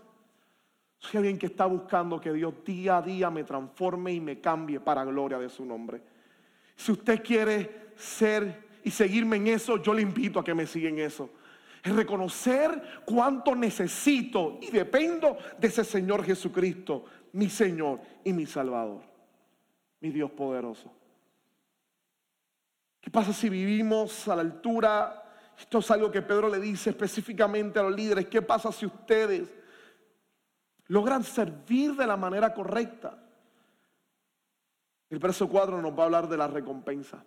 [0.98, 4.80] soy alguien que está buscando que Dios día a día me transforme y me cambie
[4.80, 6.02] para gloria de su nombre.
[6.74, 10.88] Si usted quiere ser y seguirme en eso, yo le invito a que me siga
[10.88, 11.30] en eso.
[11.80, 17.04] Es reconocer cuánto necesito y dependo de ese Señor Jesucristo,
[17.36, 19.02] mi Señor y mi Salvador,
[20.00, 20.90] mi Dios poderoso.
[23.00, 25.22] ¿Qué pasa si vivimos a la altura?
[25.58, 28.26] Esto es algo que Pedro le dice específicamente a los líderes.
[28.26, 29.48] ¿Qué pasa si ustedes
[30.88, 33.18] logran servir de la manera correcta.
[35.10, 37.24] El verso 4 nos va a hablar de la recompensa.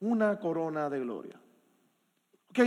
[0.00, 1.40] Una corona de gloria.
[2.50, 2.58] ¿Ok?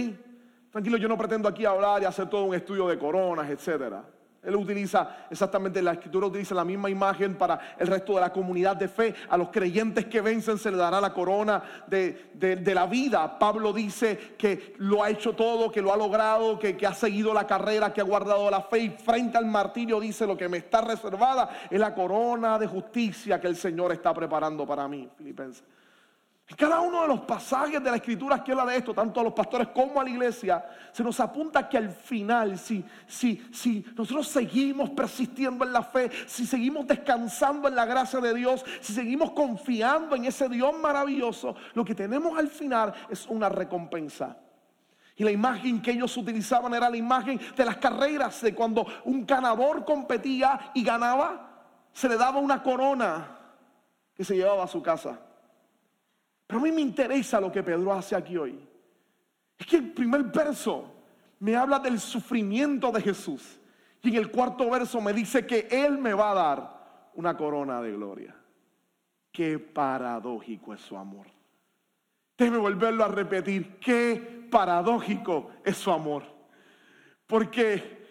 [0.71, 4.05] Tranquilo, yo no pretendo aquí hablar y hacer todo un estudio de coronas, etcétera.
[4.43, 8.75] Él utiliza exactamente, la escritura utiliza la misma imagen para el resto de la comunidad
[8.75, 9.13] de fe.
[9.29, 12.31] A los creyentes que vencen se le dará la corona de,
[12.73, 13.37] la vida.
[13.37, 17.35] Pablo dice que lo ha hecho todo, que lo ha logrado, que, que, ha seguido
[17.35, 18.79] la carrera, que ha guardado la fe.
[18.79, 23.39] Y frente al martirio dice lo que me está reservada es la corona de justicia
[23.39, 25.07] que el Señor está preparando para mí.
[25.17, 25.63] Filipenses.
[26.57, 29.33] Cada uno de los pasajes de la escritura que habla de esto, tanto a los
[29.33, 34.27] pastores como a la iglesia, se nos apunta que al final, si, si, si nosotros
[34.27, 39.31] seguimos persistiendo en la fe, si seguimos descansando en la gracia de Dios, si seguimos
[39.31, 44.37] confiando en ese Dios maravilloso, lo que tenemos al final es una recompensa.
[45.15, 49.25] Y la imagen que ellos utilizaban era la imagen de las carreras, de cuando un
[49.25, 51.49] ganador competía y ganaba,
[51.93, 53.37] se le daba una corona
[54.15, 55.19] que se llevaba a su casa.
[56.51, 58.59] Pero a mí me interesa lo que Pedro hace aquí hoy.
[59.57, 60.83] Es que el primer verso
[61.39, 63.57] me habla del sufrimiento de Jesús.
[64.01, 67.81] Y en el cuarto verso me dice que Él me va a dar una corona
[67.81, 68.35] de gloria.
[69.31, 71.25] Qué paradójico es su amor.
[72.37, 73.77] Déjeme volverlo a repetir.
[73.79, 76.25] Qué paradójico es su amor.
[77.27, 78.07] Porque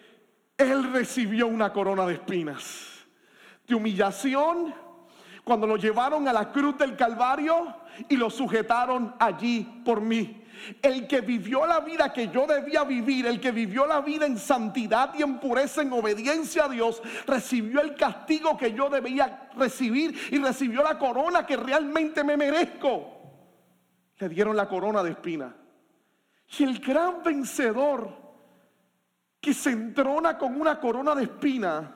[0.57, 3.05] Él recibió una corona de espinas.
[3.67, 4.73] De humillación.
[5.43, 10.37] Cuando lo llevaron a la cruz del Calvario y lo sujetaron allí por mí.
[10.81, 14.37] El que vivió la vida que yo debía vivir, el que vivió la vida en
[14.37, 20.15] santidad y en pureza, en obediencia a Dios, recibió el castigo que yo debía recibir
[20.31, 23.17] y recibió la corona que realmente me merezco.
[24.17, 25.55] Le dieron la corona de espina.
[26.59, 28.21] Y el gran vencedor
[29.39, 31.95] que se entrona con una corona de espina,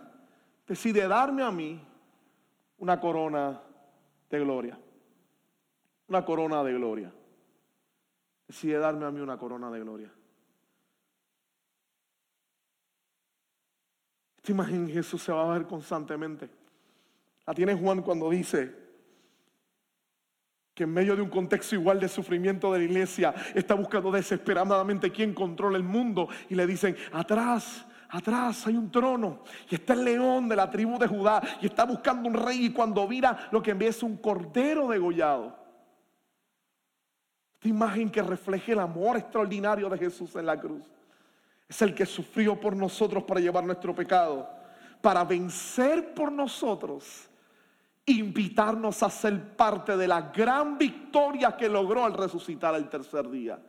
[0.66, 1.80] decide darme a mí
[2.80, 3.62] una corona
[4.32, 4.80] de gloria
[6.08, 7.12] una corona de gloria.
[8.48, 10.12] Decide darme a mí una corona de gloria.
[14.38, 16.50] Esta imagen Jesús se va a ver constantemente.
[17.48, 18.86] La tiene Juan cuando dice
[20.76, 25.12] que en medio de un contexto igual de sufrimiento de la iglesia está buscando desesperadamente
[25.12, 30.04] quién controla el mundo y le dicen, atrás, atrás hay un trono y está el
[30.04, 33.64] león de la tribu de Judá y está buscando un rey y cuando mira lo
[33.64, 35.65] que ve es un cordero degollado
[37.66, 40.84] esta imagen que refleje el amor extraordinario de Jesús en la cruz.
[41.68, 44.48] Es el que sufrió por nosotros para llevar nuestro pecado,
[45.02, 47.28] para vencer por nosotros,
[48.06, 53.60] invitarnos a ser parte de la gran victoria que logró al resucitar el tercer día.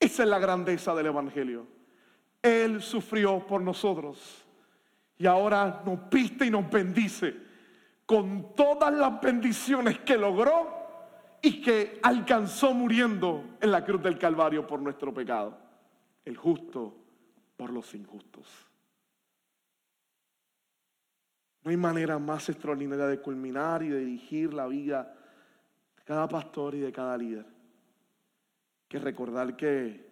[0.00, 1.66] Esa es la grandeza del Evangelio.
[2.40, 4.42] Él sufrió por nosotros
[5.18, 7.34] y ahora nos viste y nos bendice
[8.06, 10.85] con todas las bendiciones que logró
[11.46, 15.56] y que alcanzó muriendo en la cruz del Calvario por nuestro pecado.
[16.24, 16.92] El justo
[17.56, 18.48] por los injustos.
[21.62, 25.14] No hay manera más extraordinaria de culminar y de dirigir la vida
[25.96, 27.46] de cada pastor y de cada líder
[28.88, 30.04] que recordar que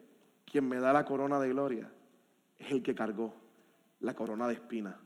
[0.44, 1.90] quien me da la corona de gloria
[2.56, 3.34] es el que cargó
[3.98, 4.96] la corona de espina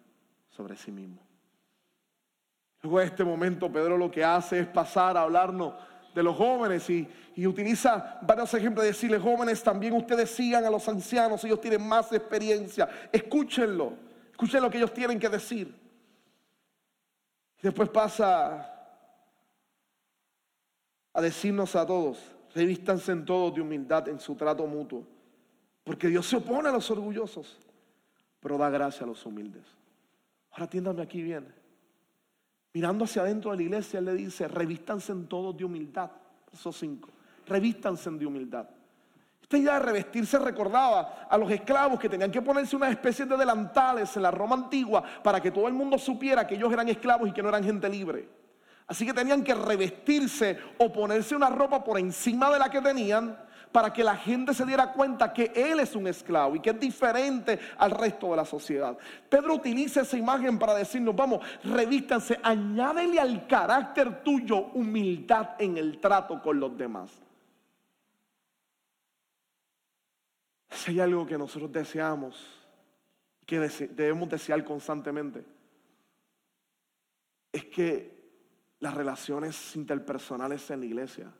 [0.50, 1.26] sobre sí mismo.
[2.82, 5.72] Luego de este momento, Pedro lo que hace es pasar a hablarnos
[6.18, 10.70] de los jóvenes y, y, utiliza varios ejemplos de decirles, jóvenes, también ustedes sigan a
[10.70, 13.92] los ancianos, ellos tienen más experiencia, escúchenlo,
[14.32, 15.72] escuchen lo que ellos tienen que decir.
[17.58, 18.74] Y después pasa
[21.12, 22.18] a decirnos a todos,
[22.52, 25.04] revístanse en todos de humildad en su trato mutuo,
[25.84, 27.60] porque Dios se opone a los orgullosos,
[28.40, 29.64] pero da gracia a los humildes.
[30.50, 31.54] Ahora atiéndame aquí bien.
[32.72, 36.10] Mirando hacia adentro de la iglesia, Él le dice, revístanse en todos de humildad.
[36.50, 37.08] Verso 5.
[37.46, 38.68] Revístanse de humildad.
[39.42, 43.34] Esta idea de revestirse recordaba a los esclavos que tenían que ponerse una especie de
[43.34, 47.30] delantales en la Roma antigua para que todo el mundo supiera que ellos eran esclavos
[47.30, 48.28] y que no eran gente libre.
[48.86, 53.38] Así que tenían que revestirse o ponerse una ropa por encima de la que tenían
[53.72, 56.80] para que la gente se diera cuenta que él es un esclavo y que es
[56.80, 58.96] diferente al resto de la sociedad.
[59.28, 65.98] Pedro utiliza esa imagen para decirnos, vamos, revístanse, añádele al carácter tuyo humildad en el
[65.98, 67.10] trato con los demás.
[70.70, 72.46] Si hay algo que nosotros deseamos,
[73.44, 75.44] que debemos desear constantemente,
[77.52, 78.18] es que
[78.80, 81.32] las relaciones interpersonales en la iglesia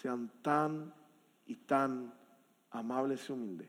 [0.00, 0.94] sean tan
[1.46, 2.14] y tan
[2.70, 3.68] amables y humildes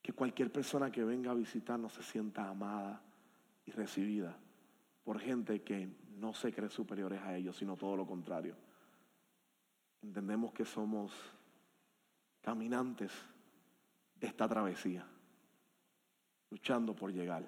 [0.00, 3.02] que cualquier persona que venga a visitarnos se sienta amada
[3.66, 4.38] y recibida
[5.02, 8.54] por gente que no se cree superiores a ellos, sino todo lo contrario.
[10.02, 11.12] Entendemos que somos
[12.40, 13.10] caminantes
[14.14, 15.04] de esta travesía,
[16.50, 17.44] luchando por llegar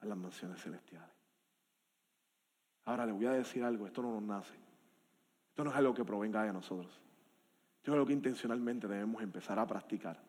[0.00, 1.14] a las mansiones celestiales.
[2.86, 4.65] Ahora le voy a decir algo, esto no nos nace.
[5.56, 6.92] Esto no es algo que provenga de nosotros.
[7.78, 10.20] Esto es algo que intencionalmente debemos empezar a practicar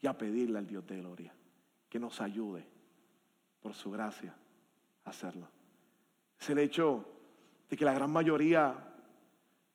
[0.00, 1.32] y a pedirle al Dios de gloria
[1.88, 2.66] que nos ayude
[3.60, 4.34] por su gracia
[5.04, 5.46] a hacerlo.
[6.40, 7.04] Es el hecho
[7.70, 8.74] de que la gran mayoría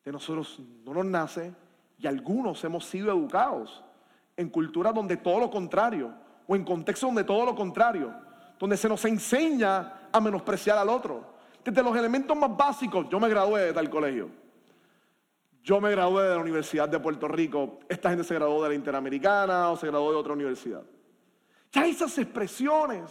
[0.03, 1.53] de nosotros no nos nace
[1.97, 3.85] y algunos hemos sido educados
[4.35, 6.13] en culturas donde todo lo contrario
[6.45, 8.13] o en contextos donde todo lo contrario
[8.59, 11.37] donde se nos enseña a menospreciar al otro.
[11.63, 14.46] Desde los elementos más básicos, yo me gradué de tal colegio.
[15.63, 17.79] Yo me gradué de la Universidad de Puerto Rico.
[17.89, 20.83] Esta gente se graduó de la Interamericana o se graduó de otra universidad.
[21.71, 23.09] Ya esas expresiones.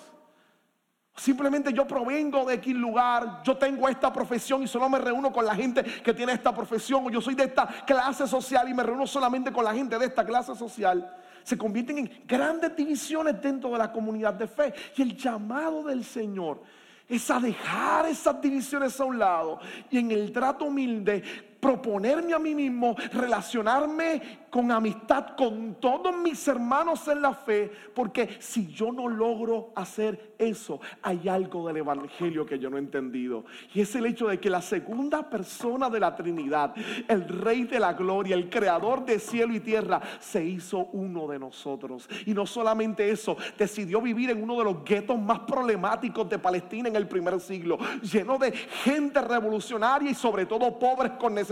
[1.14, 5.46] Simplemente yo provengo de X lugar, yo tengo esta profesión y solo me reúno con
[5.46, 8.82] la gente que tiene esta profesión, o yo soy de esta clase social y me
[8.82, 11.10] reúno solamente con la gente de esta clase social
[11.46, 14.74] se convierten en grandes divisiones dentro de la comunidad de fe.
[14.96, 16.60] Y el llamado del Señor
[17.08, 21.22] es a dejar esas divisiones a un lado y en el trato humilde
[21.60, 28.36] proponerme a mí mismo, relacionarme con amistad con todos mis hermanos en la fe, porque
[28.38, 33.44] si yo no logro hacer eso, hay algo del Evangelio que yo no he entendido.
[33.74, 36.74] Y es el hecho de que la segunda persona de la Trinidad,
[37.08, 41.38] el Rey de la Gloria, el Creador de cielo y tierra, se hizo uno de
[41.38, 42.08] nosotros.
[42.24, 46.88] Y no solamente eso, decidió vivir en uno de los guetos más problemáticos de Palestina
[46.88, 51.45] en el primer siglo, lleno de gente revolucionaria y sobre todo pobres con necesidad.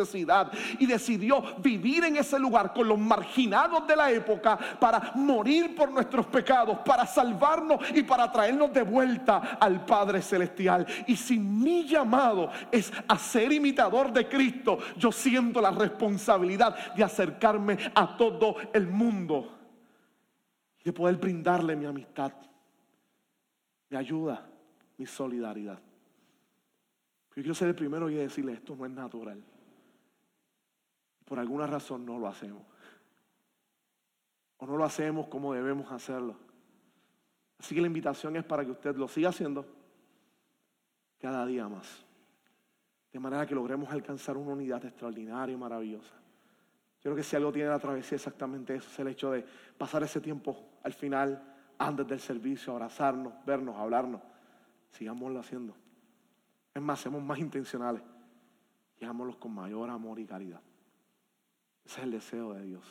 [0.79, 5.91] Y decidió vivir en ese lugar con los marginados de la época para morir por
[5.91, 10.87] nuestros pecados, para salvarnos y para traernos de vuelta al Padre Celestial.
[11.07, 17.05] Y si mi llamado es a ser imitador de Cristo, yo siento la responsabilidad de
[17.05, 19.59] acercarme a todo el mundo
[20.81, 22.33] y de poder brindarle mi amistad,
[23.91, 24.47] mi ayuda,
[24.97, 25.79] mi solidaridad.
[27.37, 29.43] Yo quiero ser el primero y decirle, esto no es natural.
[31.25, 32.63] Por alguna razón no lo hacemos
[34.59, 36.37] o no lo hacemos como debemos hacerlo.
[37.59, 39.67] Así que la invitación es para que usted lo siga haciendo
[41.19, 42.05] cada día más.
[43.13, 46.15] de manera que logremos alcanzar una unidad extraordinaria y maravillosa.
[46.97, 49.47] Yo creo que si algo tiene la travesía exactamente eso, es el hecho de
[49.79, 51.41] pasar ese tiempo al final,
[51.79, 54.21] antes del servicio, abrazarnos, vernos, hablarnos.
[54.91, 55.77] Sigámoslo haciendo.
[56.75, 58.03] Es más, seamos más intencionales
[58.99, 60.61] y hagámoslo con mayor amor y caridad.
[61.85, 62.85] Ese es el deseo de Dios.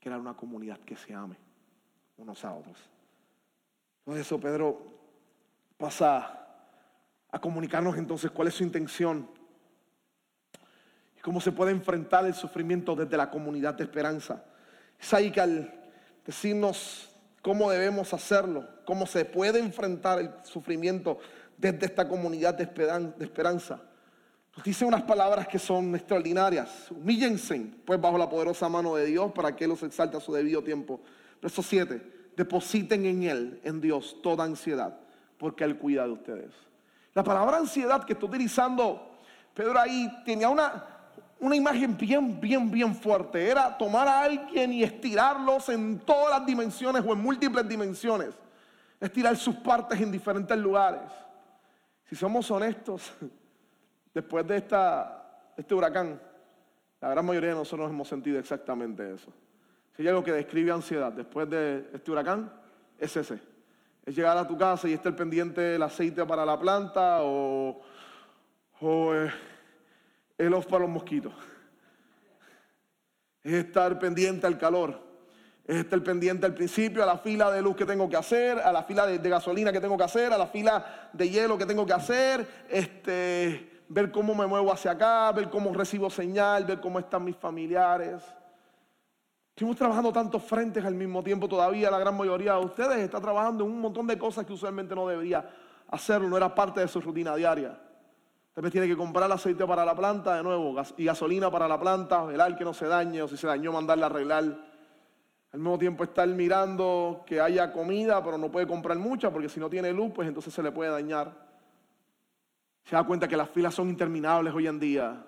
[0.00, 1.36] Crear una comunidad que se ame
[2.16, 2.78] unos a otros.
[4.04, 4.80] Por eso Pedro
[5.76, 6.42] pasa
[7.30, 9.28] a comunicarnos entonces cuál es su intención
[11.16, 14.44] y cómo se puede enfrentar el sufrimiento desde la comunidad de esperanza.
[15.00, 15.90] Es ahí que al
[16.24, 21.18] decirnos cómo debemos hacerlo, cómo se puede enfrentar el sufrimiento
[21.56, 22.64] desde esta comunidad de
[23.24, 23.80] esperanza,
[24.56, 26.90] nos dice unas palabras que son extraordinarias.
[26.90, 30.62] Humíllense, pues, bajo la poderosa mano de Dios para que los exalte a su debido
[30.62, 31.00] tiempo.
[31.40, 32.30] Verso 7.
[32.36, 34.98] Depositen en Él, en Dios, toda ansiedad,
[35.38, 36.52] porque Él cuida de ustedes.
[37.14, 39.12] La palabra ansiedad que está utilizando
[39.54, 40.84] Pedro ahí tenía una,
[41.40, 43.50] una imagen bien, bien, bien fuerte.
[43.50, 48.30] Era tomar a alguien y estirarlos en todas las dimensiones o en múltiples dimensiones.
[48.98, 51.10] Estirar sus partes en diferentes lugares.
[52.08, 53.12] Si somos honestos,
[54.14, 56.20] después de esta, este huracán,
[57.00, 59.32] la gran mayoría de nosotros hemos sentido exactamente eso.
[59.96, 62.52] Si hay algo que describe ansiedad después de este huracán,
[62.98, 63.38] es ese.
[64.04, 67.80] Es llegar a tu casa y estar pendiente del aceite para la planta o,
[68.80, 69.30] eh,
[70.38, 71.34] el off para los mosquitos.
[73.42, 74.98] Es estar pendiente al calor.
[75.66, 78.72] Es estar pendiente al principio, a la fila de luz que tengo que hacer, a
[78.72, 81.66] la fila de, de gasolina que tengo que hacer, a la fila de hielo que
[81.66, 86.80] tengo que hacer, este, ver cómo me muevo hacia acá, ver cómo recibo señal, ver
[86.80, 88.22] cómo están mis familiares.
[89.54, 91.90] Estamos trabajando tantos frentes al mismo tiempo todavía.
[91.90, 95.06] La gran mayoría de ustedes está trabajando en un montón de cosas que usualmente no
[95.06, 95.46] debería
[95.88, 97.78] hacerlo, no era parte de su rutina diaria.
[98.54, 101.78] Tal vez tiene que comprar aceite para la planta de nuevo y gasolina para la
[101.78, 104.44] planta, velar que no se dañe o si se dañó mandarla a arreglar.
[105.52, 109.60] Al mismo tiempo estar mirando que haya comida, pero no puede comprar mucha porque si
[109.60, 111.51] no tiene luz, pues entonces se le puede dañar.
[112.84, 115.24] Se da cuenta que las filas son interminables hoy en día.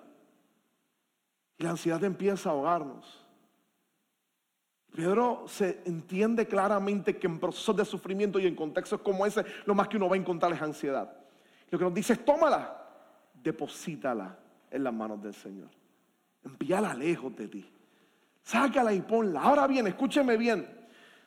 [1.57, 3.25] Y la ansiedad empieza a ahogarnos.
[4.95, 9.75] Pedro se entiende claramente que en procesos de sufrimiento y en contextos como ese, lo
[9.75, 11.13] más que uno va a encontrar es ansiedad.
[11.69, 12.81] Lo que nos dice es, tómala,
[13.33, 14.37] deposítala
[14.71, 15.69] en las manos del Señor.
[16.43, 17.65] Envíala lejos de ti.
[18.41, 19.41] Sácala y ponla.
[19.41, 20.84] Ahora bien, escúcheme bien.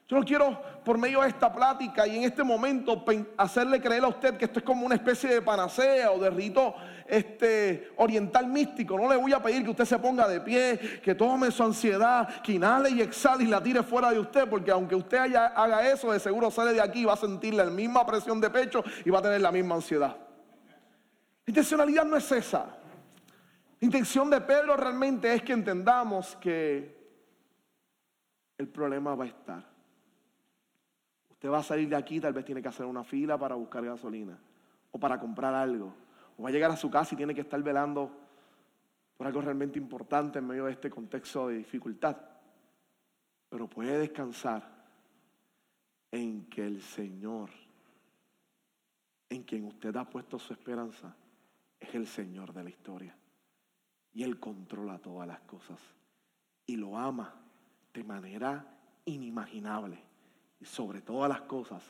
[0.08, 3.04] Yo no quiero, por medio de esta plática y en este momento,
[3.36, 6.74] hacerle creer a usted que esto es como una especie de panacea o de rito
[7.06, 8.96] este, oriental místico.
[8.96, 12.40] No le voy a pedir que usted se ponga de pie, que tome su ansiedad,
[12.40, 16.10] que inhale y exhale y la tire fuera de usted, porque aunque usted haga eso,
[16.10, 19.10] de seguro sale de aquí y va a sentir la misma presión de pecho y
[19.10, 20.16] va a tener la misma ansiedad.
[20.16, 22.64] La intencionalidad no es esa.
[23.78, 26.96] La intención de Pedro realmente es que entendamos que
[28.56, 29.77] el problema va a estar.
[31.38, 33.84] Usted va a salir de aquí, tal vez tiene que hacer una fila para buscar
[33.84, 34.36] gasolina
[34.90, 35.94] o para comprar algo.
[36.36, 38.10] O va a llegar a su casa y tiene que estar velando
[39.16, 42.16] por algo realmente importante en medio de este contexto de dificultad.
[43.48, 44.68] Pero puede descansar
[46.10, 47.50] en que el Señor,
[49.28, 51.14] en quien usted ha puesto su esperanza,
[51.78, 53.16] es el Señor de la historia.
[54.12, 55.78] Y Él controla todas las cosas.
[56.66, 57.32] Y lo ama
[57.94, 58.66] de manera
[59.04, 60.07] inimaginable
[60.60, 61.82] y sobre todas las cosas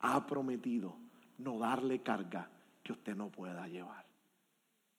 [0.00, 0.96] ha prometido
[1.38, 2.48] no darle carga
[2.82, 4.04] que usted no pueda llevar.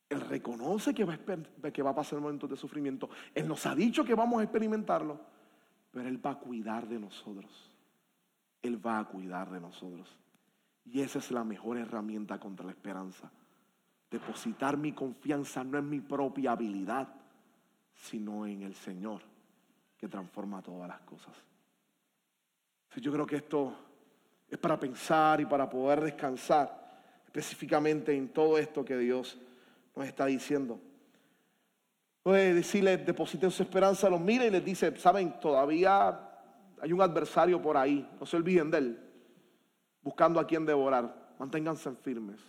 [0.08, 3.08] Él reconoce que va, a, que va a pasar momentos de sufrimiento.
[3.34, 5.20] Él nos ha dicho que vamos a experimentarlo,
[5.90, 7.70] pero Él va a cuidar de nosotros.
[8.62, 10.08] Él va a cuidar de nosotros.
[10.84, 13.30] Y esa es la mejor herramienta contra la esperanza.
[14.10, 17.08] Depositar mi confianza no en mi propia habilidad,
[17.94, 19.22] sino en el Señor
[19.98, 21.34] que transforma todas las cosas.
[23.00, 23.74] Yo creo que esto
[24.48, 26.86] es para pensar y para poder descansar
[27.26, 29.38] específicamente en todo esto que Dios
[29.94, 30.80] nos está diciendo.
[32.22, 36.18] Puede decirle, depositen su esperanza, los mira y les dice, saben, todavía
[36.80, 39.00] hay un adversario por ahí, no se olviden de él,
[40.02, 41.34] buscando a quien devorar.
[41.38, 42.40] Manténganse firmes,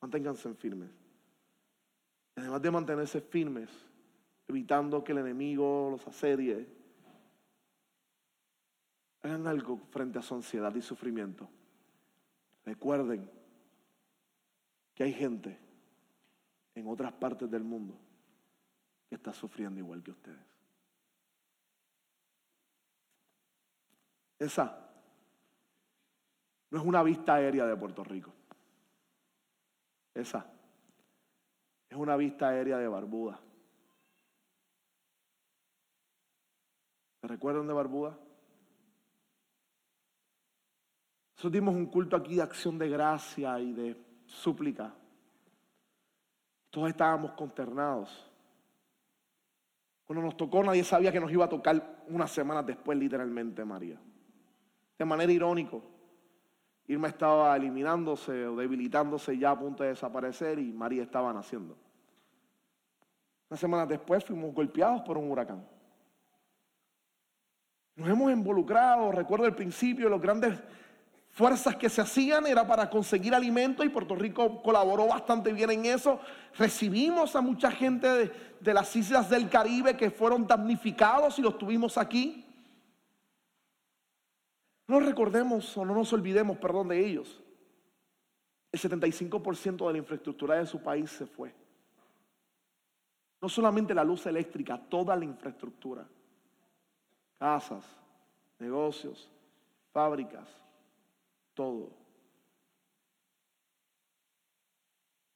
[0.00, 0.90] manténganse firmes.
[2.36, 3.70] Además de mantenerse firmes,
[4.46, 6.81] evitando que el enemigo los asedie,
[9.22, 11.48] Hagan algo frente a su ansiedad y sufrimiento.
[12.64, 13.30] Recuerden
[14.94, 15.58] que hay gente
[16.74, 17.94] en otras partes del mundo
[19.08, 20.52] que está sufriendo igual que ustedes.
[24.38, 24.90] Esa
[26.70, 28.32] no es una vista aérea de Puerto Rico.
[30.14, 30.46] Esa
[31.88, 33.38] es una vista aérea de Barbuda.
[37.20, 38.18] ¿Se recuerdan de Barbuda?
[41.42, 44.94] Nosotros dimos un culto aquí de acción de gracia y de súplica.
[46.70, 48.30] Todos estábamos consternados.
[50.04, 53.98] Cuando nos tocó, nadie sabía que nos iba a tocar unas semanas después, literalmente, María.
[54.96, 55.78] De manera irónica,
[56.86, 61.76] Irma estaba eliminándose o debilitándose ya a punto de desaparecer y María estaba naciendo.
[63.50, 65.66] Unas semanas después fuimos golpeados por un huracán.
[67.96, 70.62] Nos hemos involucrado, recuerdo el principio, los grandes
[71.32, 75.86] fuerzas que se hacían era para conseguir alimento y Puerto Rico colaboró bastante bien en
[75.86, 76.20] eso.
[76.56, 78.30] Recibimos a mucha gente
[78.60, 82.44] de, las islas del Caribe que fueron damnificados y los tuvimos aquí.
[84.86, 87.40] No recordemos o no nos olvidemos, perdón, de ellos.
[88.70, 91.54] El 75% de la infraestructura de su país se fue.
[93.40, 96.06] No solamente la luz eléctrica, toda la infraestructura.
[97.38, 97.84] Casas,
[98.58, 99.30] negocios,
[99.92, 100.61] fábricas,
[101.54, 101.90] todo.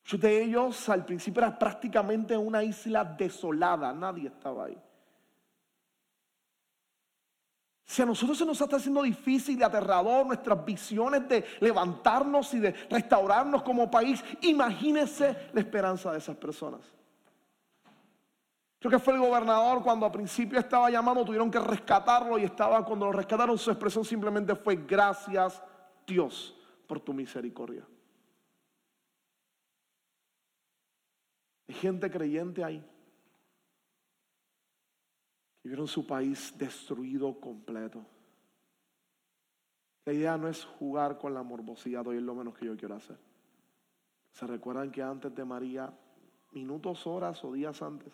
[0.05, 4.79] Muchos de ellos al principio era prácticamente una isla desolada, nadie estaba ahí.
[7.85, 12.61] Si a nosotros se nos está haciendo difícil y aterrador nuestras visiones de levantarnos y
[12.61, 16.81] de restaurarnos como país, imagínense la esperanza de esas personas.
[18.79, 22.85] Creo que fue el gobernador cuando al principio estaba llamando, tuvieron que rescatarlo y estaba
[22.85, 25.63] cuando lo rescataron su expresión simplemente fue gracias
[26.07, 26.55] Dios,
[26.87, 27.87] por tu misericordia.
[31.69, 32.85] Hay gente creyente ahí
[35.61, 38.07] que vieron su país destruido completo.
[40.05, 42.95] La idea no es jugar con la morbosidad, hoy es lo menos que yo quiero
[42.95, 43.19] hacer.
[44.31, 45.93] ¿Se recuerdan que antes de María,
[46.53, 48.13] minutos, horas o días antes,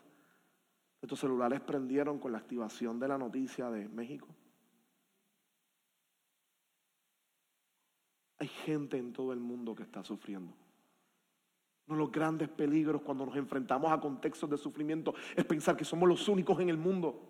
[1.02, 4.28] estos celulares prendieron con la activación de la noticia de México?
[8.42, 10.52] Hay gente en todo el mundo que está sufriendo.
[11.86, 15.84] Uno de los grandes peligros cuando nos enfrentamos a contextos de sufrimiento es pensar que
[15.84, 17.22] somos los únicos en el mundo.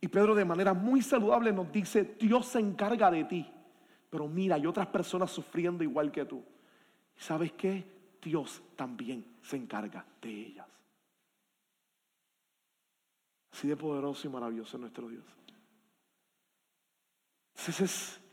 [0.00, 3.46] Y Pedro de manera muy saludable nos dice, Dios se encarga de ti,
[4.08, 6.42] pero mira, hay otras personas sufriendo igual que tú.
[7.14, 7.84] ¿Y sabes qué?
[8.22, 10.66] Dios también se encarga de ellas.
[13.52, 15.26] Así de poderoso y maravilloso es nuestro Dios.
[17.54, 18.27] Ese es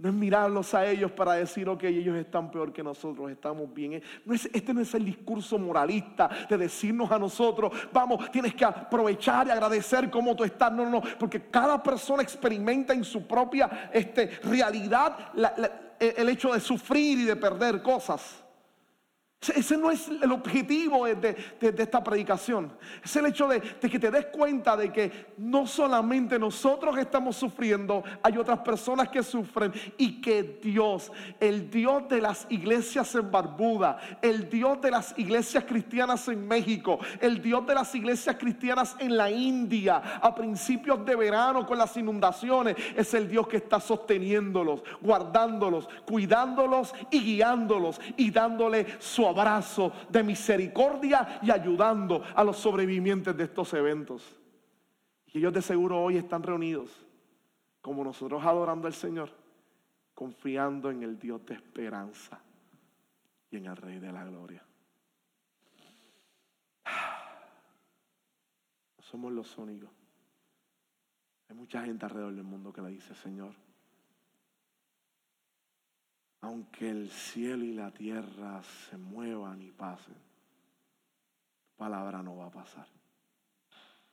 [0.00, 4.02] no es mirarlos a ellos para decir, ok, ellos están peor que nosotros, estamos bien.
[4.24, 8.64] No es, este no es el discurso moralista de decirnos a nosotros, vamos, tienes que
[8.64, 10.72] aprovechar y agradecer cómo tú estás.
[10.72, 15.32] No, no, no, porque cada persona experimenta en su propia este, realidad
[15.98, 18.42] el hecho de sufrir y de perder cosas.
[19.54, 22.70] Ese no es el objetivo de, esta predicación.
[23.02, 28.04] Es el hecho de, que te des cuenta de que no solamente nosotros estamos sufriendo,
[28.22, 31.10] hay otras personas que sufren y que Dios,
[31.40, 36.98] el Dios de las iglesias en Barbuda, el Dios de las iglesias cristianas en México,
[37.18, 41.96] el Dios de las iglesias cristianas en la India, a principios de verano con las
[41.96, 49.92] inundaciones, es el Dios que está sosteniéndolos, guardándolos, cuidándolos y guiándolos y dándole su abrazo
[50.08, 54.36] de misericordia y ayudando a los sobrevivientes de estos eventos.
[55.26, 57.06] Y ellos de seguro hoy están reunidos,
[57.80, 59.30] como nosotros adorando al Señor,
[60.14, 62.40] confiando en el Dios de esperanza
[63.50, 64.64] y en el Rey de la Gloria.
[68.96, 69.90] No somos los únicos.
[71.48, 73.54] Hay mucha gente alrededor del mundo que le dice, Señor,
[76.42, 82.50] aunque el cielo y la tierra se muevan y pasen, tu palabra no va a
[82.50, 82.86] pasar.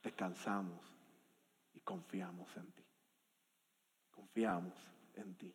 [0.02, 0.80] Descansamos
[1.74, 2.84] y confiamos en ti.
[4.10, 4.74] Confiamos
[5.14, 5.54] en ti,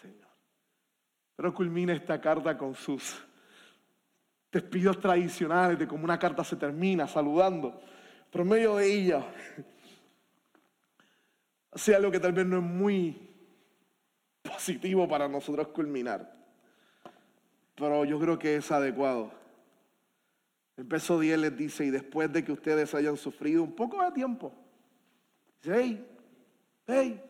[0.00, 0.30] Señor.
[1.36, 3.24] Pero culmina esta carta con sus
[4.52, 7.82] despidos tradicionales de cómo una carta se termina saludando.
[8.30, 9.26] Por medio de ella,
[11.72, 13.33] hace algo que tal vez no es muy
[14.64, 16.32] positivo para nosotros culminar.
[17.74, 19.30] Pero yo creo que es adecuado.
[20.78, 24.10] El verso 10 les dice, y después de que ustedes hayan sufrido un poco de
[24.12, 24.52] tiempo,
[25.60, 26.08] dice, hey,
[26.86, 27.22] hey,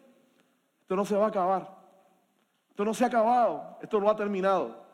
[0.81, 1.77] esto no se va a acabar.
[2.71, 4.85] Esto no se ha acabado, esto no ha terminado.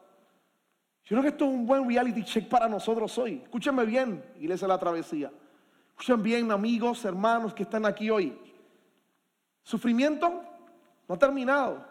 [1.04, 3.42] Yo creo que esto es un buen reality check para nosotros hoy.
[3.42, 5.30] Escúchenme bien, Iglesia de la Travesía.
[5.90, 8.38] Escuchen bien, amigos, hermanos que están aquí hoy.
[9.62, 10.42] Sufrimiento
[11.06, 11.89] no ha terminado.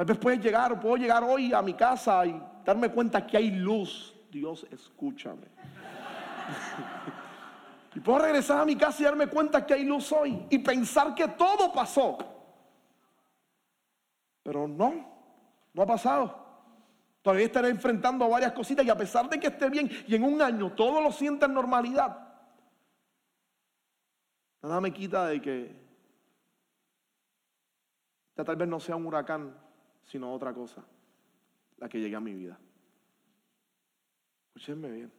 [0.00, 3.50] Tal vez puedes llegar, puedo llegar hoy a mi casa y darme cuenta que hay
[3.50, 5.46] luz Dios, escúchame.
[7.94, 11.14] y puedo regresar a mi casa y darme cuenta que hay luz hoy y pensar
[11.14, 12.16] que todo pasó.
[14.42, 15.06] Pero no,
[15.74, 16.46] no ha pasado.
[17.20, 20.40] Todavía estaré enfrentando varias cositas y a pesar de que esté bien y en un
[20.40, 22.26] año todo lo sienta en normalidad,
[24.62, 25.76] nada me quita de que
[28.34, 29.68] ya tal vez no sea un huracán,
[30.10, 30.82] sino otra cosa,
[31.78, 32.58] la que llegue a mi vida.
[34.48, 35.12] Escúchenme bien.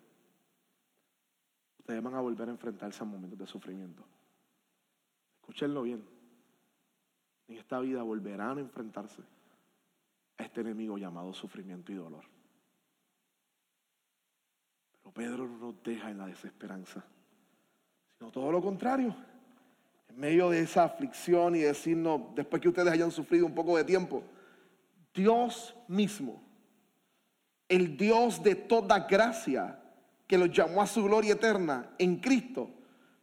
[1.80, 4.04] Ustedes van a volver a enfrentarse a momentos de sufrimiento.
[5.40, 6.04] Escúchenlo bien.
[7.48, 9.22] En esta vida volverán a enfrentarse
[10.38, 12.26] a este enemigo llamado sufrimiento y dolor.
[14.92, 17.02] Pero Pedro no nos deja en la desesperanza,
[18.18, 19.16] sino todo lo contrario.
[20.10, 23.86] En medio de esa aflicción y decirnos, después que ustedes hayan sufrido un poco de
[23.86, 24.22] tiempo,
[25.14, 26.42] Dios mismo,
[27.68, 29.80] el Dios de toda gracia,
[30.28, 32.70] que los llamó a su gloria eterna en Cristo,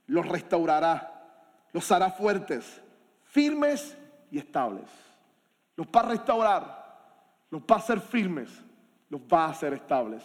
[0.07, 2.83] los restaurará, los hará fuertes,
[3.25, 3.97] firmes
[4.31, 4.89] y estables.
[5.77, 6.99] Los va a restaurar,
[7.51, 8.51] los va a hacer firmes,
[9.09, 10.25] los va a hacer estables.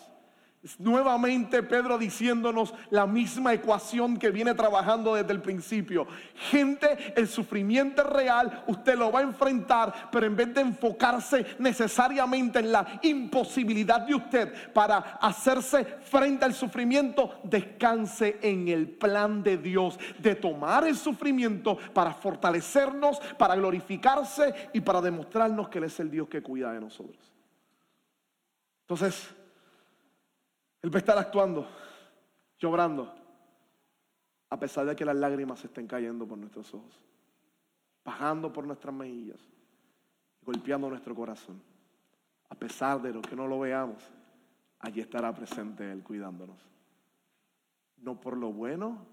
[0.79, 6.07] Nuevamente Pedro diciéndonos la misma ecuación que viene trabajando desde el principio.
[6.49, 11.45] Gente, el sufrimiento es real, usted lo va a enfrentar, pero en vez de enfocarse
[11.59, 19.43] necesariamente en la imposibilidad de usted para hacerse frente al sufrimiento, descanse en el plan
[19.43, 25.83] de Dios de tomar el sufrimiento para fortalecernos, para glorificarse y para demostrarnos que Él
[25.83, 27.33] es el Dios que cuida de nosotros.
[28.83, 29.33] Entonces,
[30.83, 31.65] él va a estar actuando,
[32.59, 33.11] llorando,
[34.49, 36.99] a pesar de que las lágrimas estén cayendo por nuestros ojos,
[38.03, 39.39] bajando por nuestras mejillas,
[40.41, 41.61] golpeando nuestro corazón.
[42.49, 44.03] A pesar de lo que no lo veamos,
[44.79, 46.59] allí estará presente Él cuidándonos.
[47.97, 49.05] No por lo bueno,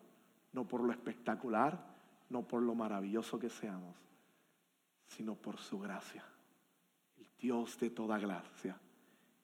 [0.52, 1.78] no por lo espectacular,
[2.28, 3.94] no por lo maravilloso que seamos,
[5.06, 6.24] sino por su gracia.
[7.16, 8.76] El Dios de toda gracia,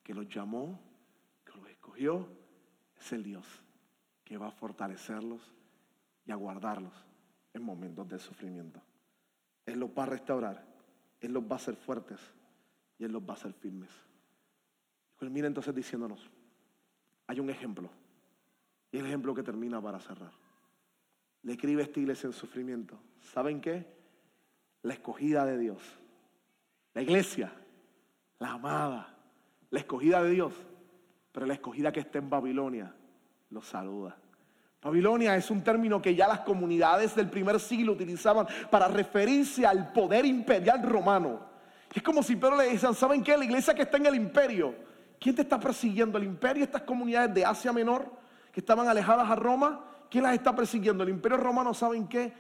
[0.03, 0.96] que nos llamó los
[1.99, 3.47] es el Dios
[4.25, 5.41] que va a fortalecerlos
[6.25, 6.93] y a guardarlos
[7.55, 8.81] en momentos de sufrimiento.
[9.65, 10.65] Él los va a restaurar,
[11.21, 12.21] Él los va a hacer fuertes
[12.99, 13.91] y Él los va a hacer firmes.
[15.17, 16.29] Culmina entonces diciéndonos,
[17.27, 17.91] hay un ejemplo,
[18.93, 20.33] y el ejemplo que termina para cerrar.
[21.43, 22.99] Le escribe esta iglesia en sufrimiento.
[23.21, 23.87] ¿Saben qué?
[24.83, 25.83] La escogida de Dios.
[26.93, 27.53] La iglesia,
[28.39, 29.17] la amada,
[29.71, 30.55] la escogida de Dios
[31.37, 32.95] pero la escogida que está en Babilonia
[33.51, 34.17] los saluda.
[34.81, 39.93] Babilonia es un término que ya las comunidades del primer siglo utilizaban para referirse al
[39.93, 41.41] poder imperial romano.
[41.93, 43.37] Es como si Pedro le decían, ¿saben qué?
[43.37, 44.75] La iglesia que está en el imperio.
[45.21, 46.17] ¿Quién te está persiguiendo?
[46.17, 46.65] ¿El imperio?
[46.65, 48.11] Estas comunidades de Asia Menor
[48.51, 49.85] que estaban alejadas a Roma.
[50.11, 51.05] ¿Quién las está persiguiendo?
[51.05, 52.33] El imperio romano, ¿saben qué?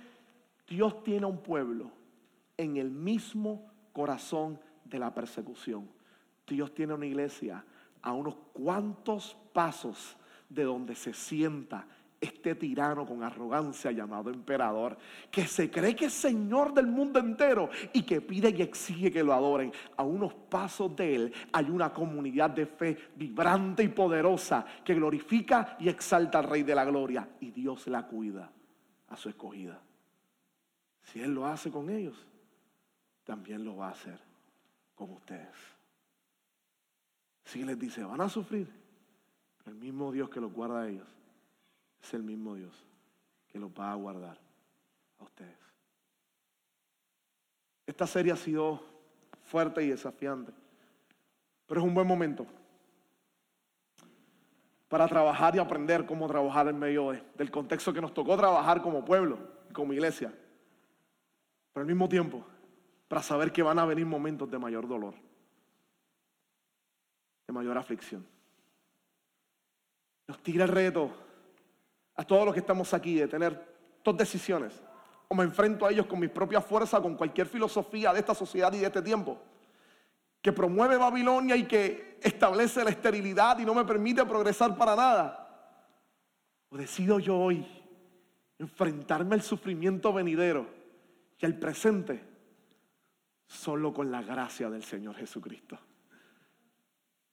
[0.67, 1.91] Dios tiene un pueblo
[2.57, 5.87] en el mismo corazón de la persecución.
[6.47, 7.63] Dios tiene una iglesia
[8.07, 10.17] a unos cuantos pasos
[10.49, 11.85] de donde se sienta
[12.21, 14.97] este tirano con arrogancia llamado emperador,
[15.29, 19.25] que se cree que es señor del mundo entero y que pide y exige que
[19.25, 19.73] lo adoren.
[19.97, 25.77] A unos pasos de él hay una comunidad de fe vibrante y poderosa que glorifica
[25.81, 28.53] y exalta al Rey de la Gloria y Dios la cuida
[29.09, 29.83] a su escogida.
[31.03, 32.25] Si él lo hace con ellos,
[33.25, 34.21] también lo va a hacer
[34.95, 35.76] con ustedes.
[37.47, 38.69] Si les dice, van a sufrir,
[39.67, 41.07] el mismo Dios que los guarda a ellos
[42.03, 42.75] es el mismo Dios
[43.47, 44.37] que los va a guardar
[45.21, 45.57] a ustedes.
[47.87, 48.83] Esta serie ha sido
[49.45, 50.53] fuerte y desafiante,
[51.69, 52.47] pero es un buen momento
[54.89, 59.05] para trabajar y aprender cómo trabajar en medio del contexto que nos tocó trabajar como
[59.05, 59.39] pueblo
[59.71, 60.35] y como iglesia.
[61.73, 62.45] Pero al mismo tiempo,
[63.07, 65.26] para saber que van a venir momentos de mayor dolor
[67.47, 68.27] de mayor aflicción.
[70.27, 71.11] Nos tira el reto
[72.17, 74.83] a todos los que estamos aquí de tener dos decisiones.
[75.29, 78.73] O me enfrento a ellos con mis propias fuerzas, con cualquier filosofía de esta sociedad
[78.73, 79.41] y de este tiempo,
[80.41, 85.43] que promueve Babilonia y que establece la esterilidad y no me permite progresar para nada.
[86.69, 87.67] O decido yo hoy
[88.59, 90.67] enfrentarme al sufrimiento venidero
[91.39, 92.23] y al presente
[93.47, 95.79] solo con la gracia del Señor Jesucristo.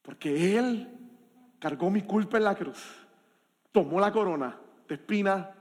[0.04, 0.88] Porque Él
[1.58, 3.08] cargó mi culpa en la cruz,
[3.72, 5.56] tomó la corona de espina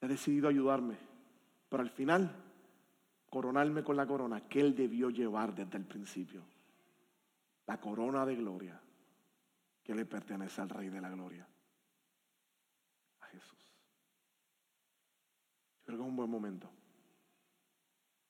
[0.00, 0.96] y ha decidido ayudarme.
[1.68, 2.34] Pero al final,
[3.28, 6.42] coronarme con la corona que Él debió llevar desde el principio.
[7.66, 8.80] La corona de gloria
[9.82, 11.46] que le pertenece al Rey de la Gloria,
[13.20, 13.58] a Jesús.
[15.78, 16.70] Yo creo que es un buen momento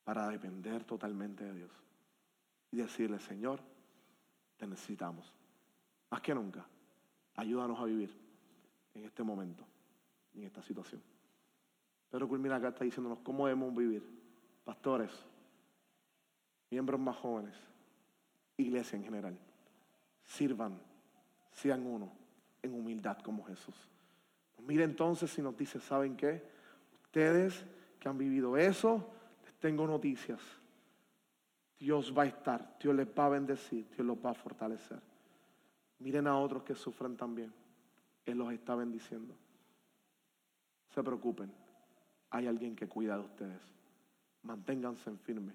[0.05, 1.70] para depender totalmente de Dios
[2.70, 3.61] y decirle, Señor,
[4.66, 5.32] necesitamos.
[6.10, 6.66] Más que nunca,
[7.36, 8.14] ayúdanos a vivir
[8.94, 9.64] en este momento,
[10.34, 11.02] en esta situación.
[12.10, 14.02] Pero culmina acá está diciéndonos cómo debemos vivir.
[14.64, 15.10] Pastores,
[16.70, 17.56] miembros más jóvenes,
[18.56, 19.38] iglesia en general,
[20.24, 20.78] sirvan,
[21.50, 22.12] sean uno
[22.62, 23.74] en humildad como Jesús.
[24.58, 26.42] Mire entonces y nos dice, ¿saben qué?
[27.02, 27.64] Ustedes
[27.98, 29.10] que han vivido eso,
[29.44, 30.40] les tengo noticias.
[31.83, 35.01] Dios va a estar, Dios les va a bendecir, Dios los va a fortalecer.
[35.99, 37.53] Miren a otros que sufren también.
[38.24, 39.35] Él los está bendiciendo.
[40.91, 41.53] Se preocupen.
[42.30, 43.61] Hay alguien que cuida de ustedes.
[44.45, 45.55] Manténganse en firme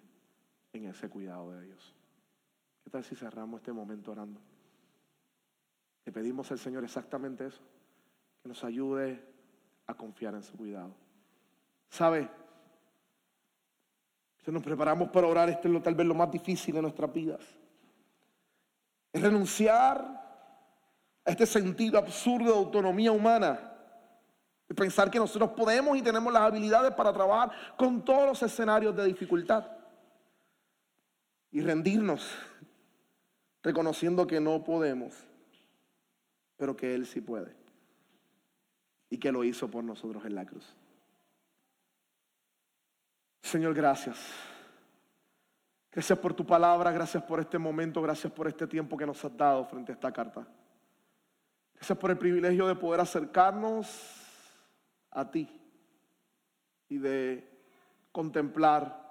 [0.73, 1.95] en ese cuidado de Dios.
[2.83, 4.41] ¿Qué tal si cerramos este momento orando?
[6.03, 7.63] Le pedimos al Señor exactamente eso,
[8.43, 9.23] que nos ayude
[9.85, 10.93] a confiar en su cuidado.
[11.89, 12.29] ¿Sabe?
[14.47, 17.41] Si nos preparamos para orar, este es tal vez lo más difícil de nuestras vidas.
[19.11, 19.97] Es renunciar
[21.25, 23.73] a este sentido absurdo de autonomía humana.
[24.69, 28.95] De pensar que nosotros podemos y tenemos las habilidades para trabajar con todos los escenarios
[28.95, 29.67] de dificultad.
[31.51, 32.33] Y rendirnos
[33.61, 35.13] reconociendo que no podemos,
[36.55, 37.53] pero que Él sí puede.
[39.09, 40.73] Y que lo hizo por nosotros en la cruz.
[43.47, 44.17] Señor, gracias.
[45.89, 49.37] Gracias por tu palabra, gracias por este momento, gracias por este tiempo que nos has
[49.37, 50.45] dado frente a esta carta.
[51.73, 53.87] Gracias por el privilegio de poder acercarnos
[55.11, 55.49] a ti
[56.89, 57.49] y de
[58.11, 59.01] contemplar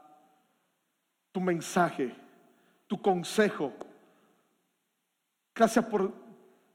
[1.33, 2.15] tu mensaje,
[2.87, 3.73] tu consejo.
[5.55, 6.13] Gracias por,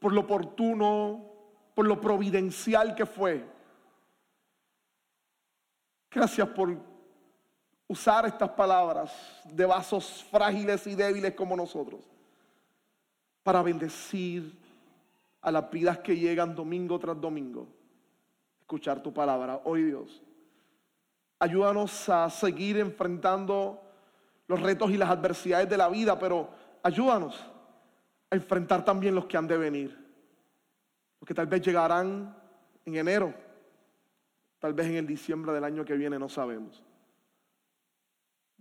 [0.00, 1.30] por lo oportuno,
[1.76, 3.46] por lo providencial que fue.
[6.10, 6.91] Gracias por
[7.92, 9.12] usar estas palabras
[9.44, 12.00] de vasos frágiles y débiles como nosotros
[13.42, 14.58] para bendecir
[15.42, 17.68] a las vidas que llegan domingo tras domingo.
[18.60, 19.60] Escuchar tu palabra.
[19.64, 20.22] Hoy Dios,
[21.38, 23.82] ayúdanos a seguir enfrentando
[24.46, 26.48] los retos y las adversidades de la vida, pero
[26.82, 27.38] ayúdanos
[28.30, 29.90] a enfrentar también los que han de venir.
[31.20, 32.34] Los que tal vez llegarán
[32.86, 33.34] en enero,
[34.60, 36.82] tal vez en el diciembre del año que viene, no sabemos.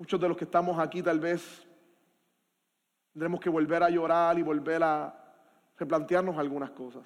[0.02, 1.64] Muchos de los que estamos aquí tal vez
[3.14, 5.14] tendremos que volver a llorar y volver a
[5.78, 7.06] replantearnos algunas cosas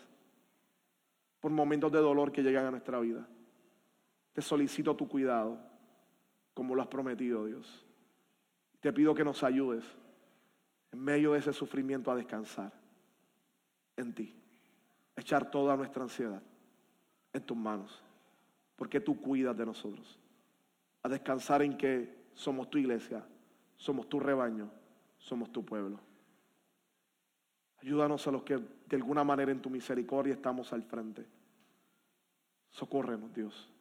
[1.41, 3.27] por momentos de dolor que llegan a nuestra vida.
[4.31, 5.59] Te solicito tu cuidado,
[6.53, 7.85] como lo has prometido, Dios.
[8.79, 9.83] Te pido que nos ayudes
[10.93, 12.71] en medio de ese sufrimiento a descansar
[13.97, 14.33] en ti,
[15.17, 16.41] echar toda nuestra ansiedad
[17.33, 18.01] en tus manos,
[18.77, 20.17] porque tú cuidas de nosotros,
[21.03, 23.25] a descansar en que somos tu iglesia,
[23.77, 24.69] somos tu rebaño,
[25.17, 25.99] somos tu pueblo.
[27.81, 31.25] Ayúdanos a los que de alguna manera en tu misericordia estamos al frente.
[32.69, 33.71] Socórrenos, Dios.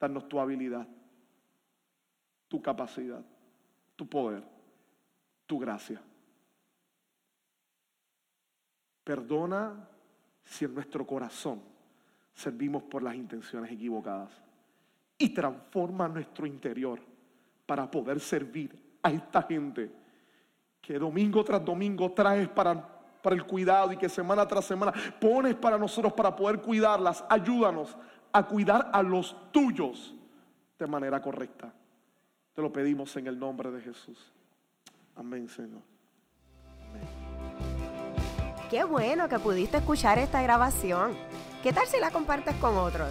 [0.00, 0.86] Danos tu habilidad,
[2.48, 3.24] tu capacidad,
[3.94, 4.42] tu poder,
[5.46, 6.02] tu gracia.
[9.04, 9.88] Perdona
[10.44, 11.62] si en nuestro corazón
[12.34, 14.30] servimos por las intenciones equivocadas
[15.18, 17.00] y transforma nuestro interior
[17.66, 19.90] para poder servir a esta gente
[20.80, 22.80] que domingo tras domingo traes para,
[23.20, 27.24] para el cuidado y que semana tras semana pones para nosotros para poder cuidarlas.
[27.28, 27.96] Ayúdanos
[28.32, 30.14] a cuidar a los tuyos
[30.78, 31.72] de manera correcta.
[32.54, 34.32] Te lo pedimos en el nombre de Jesús.
[35.16, 35.82] Amén, Señor.
[38.70, 41.16] Qué bueno que pudiste escuchar esta grabación.
[41.62, 43.10] ¿Qué tal si la compartes con otros?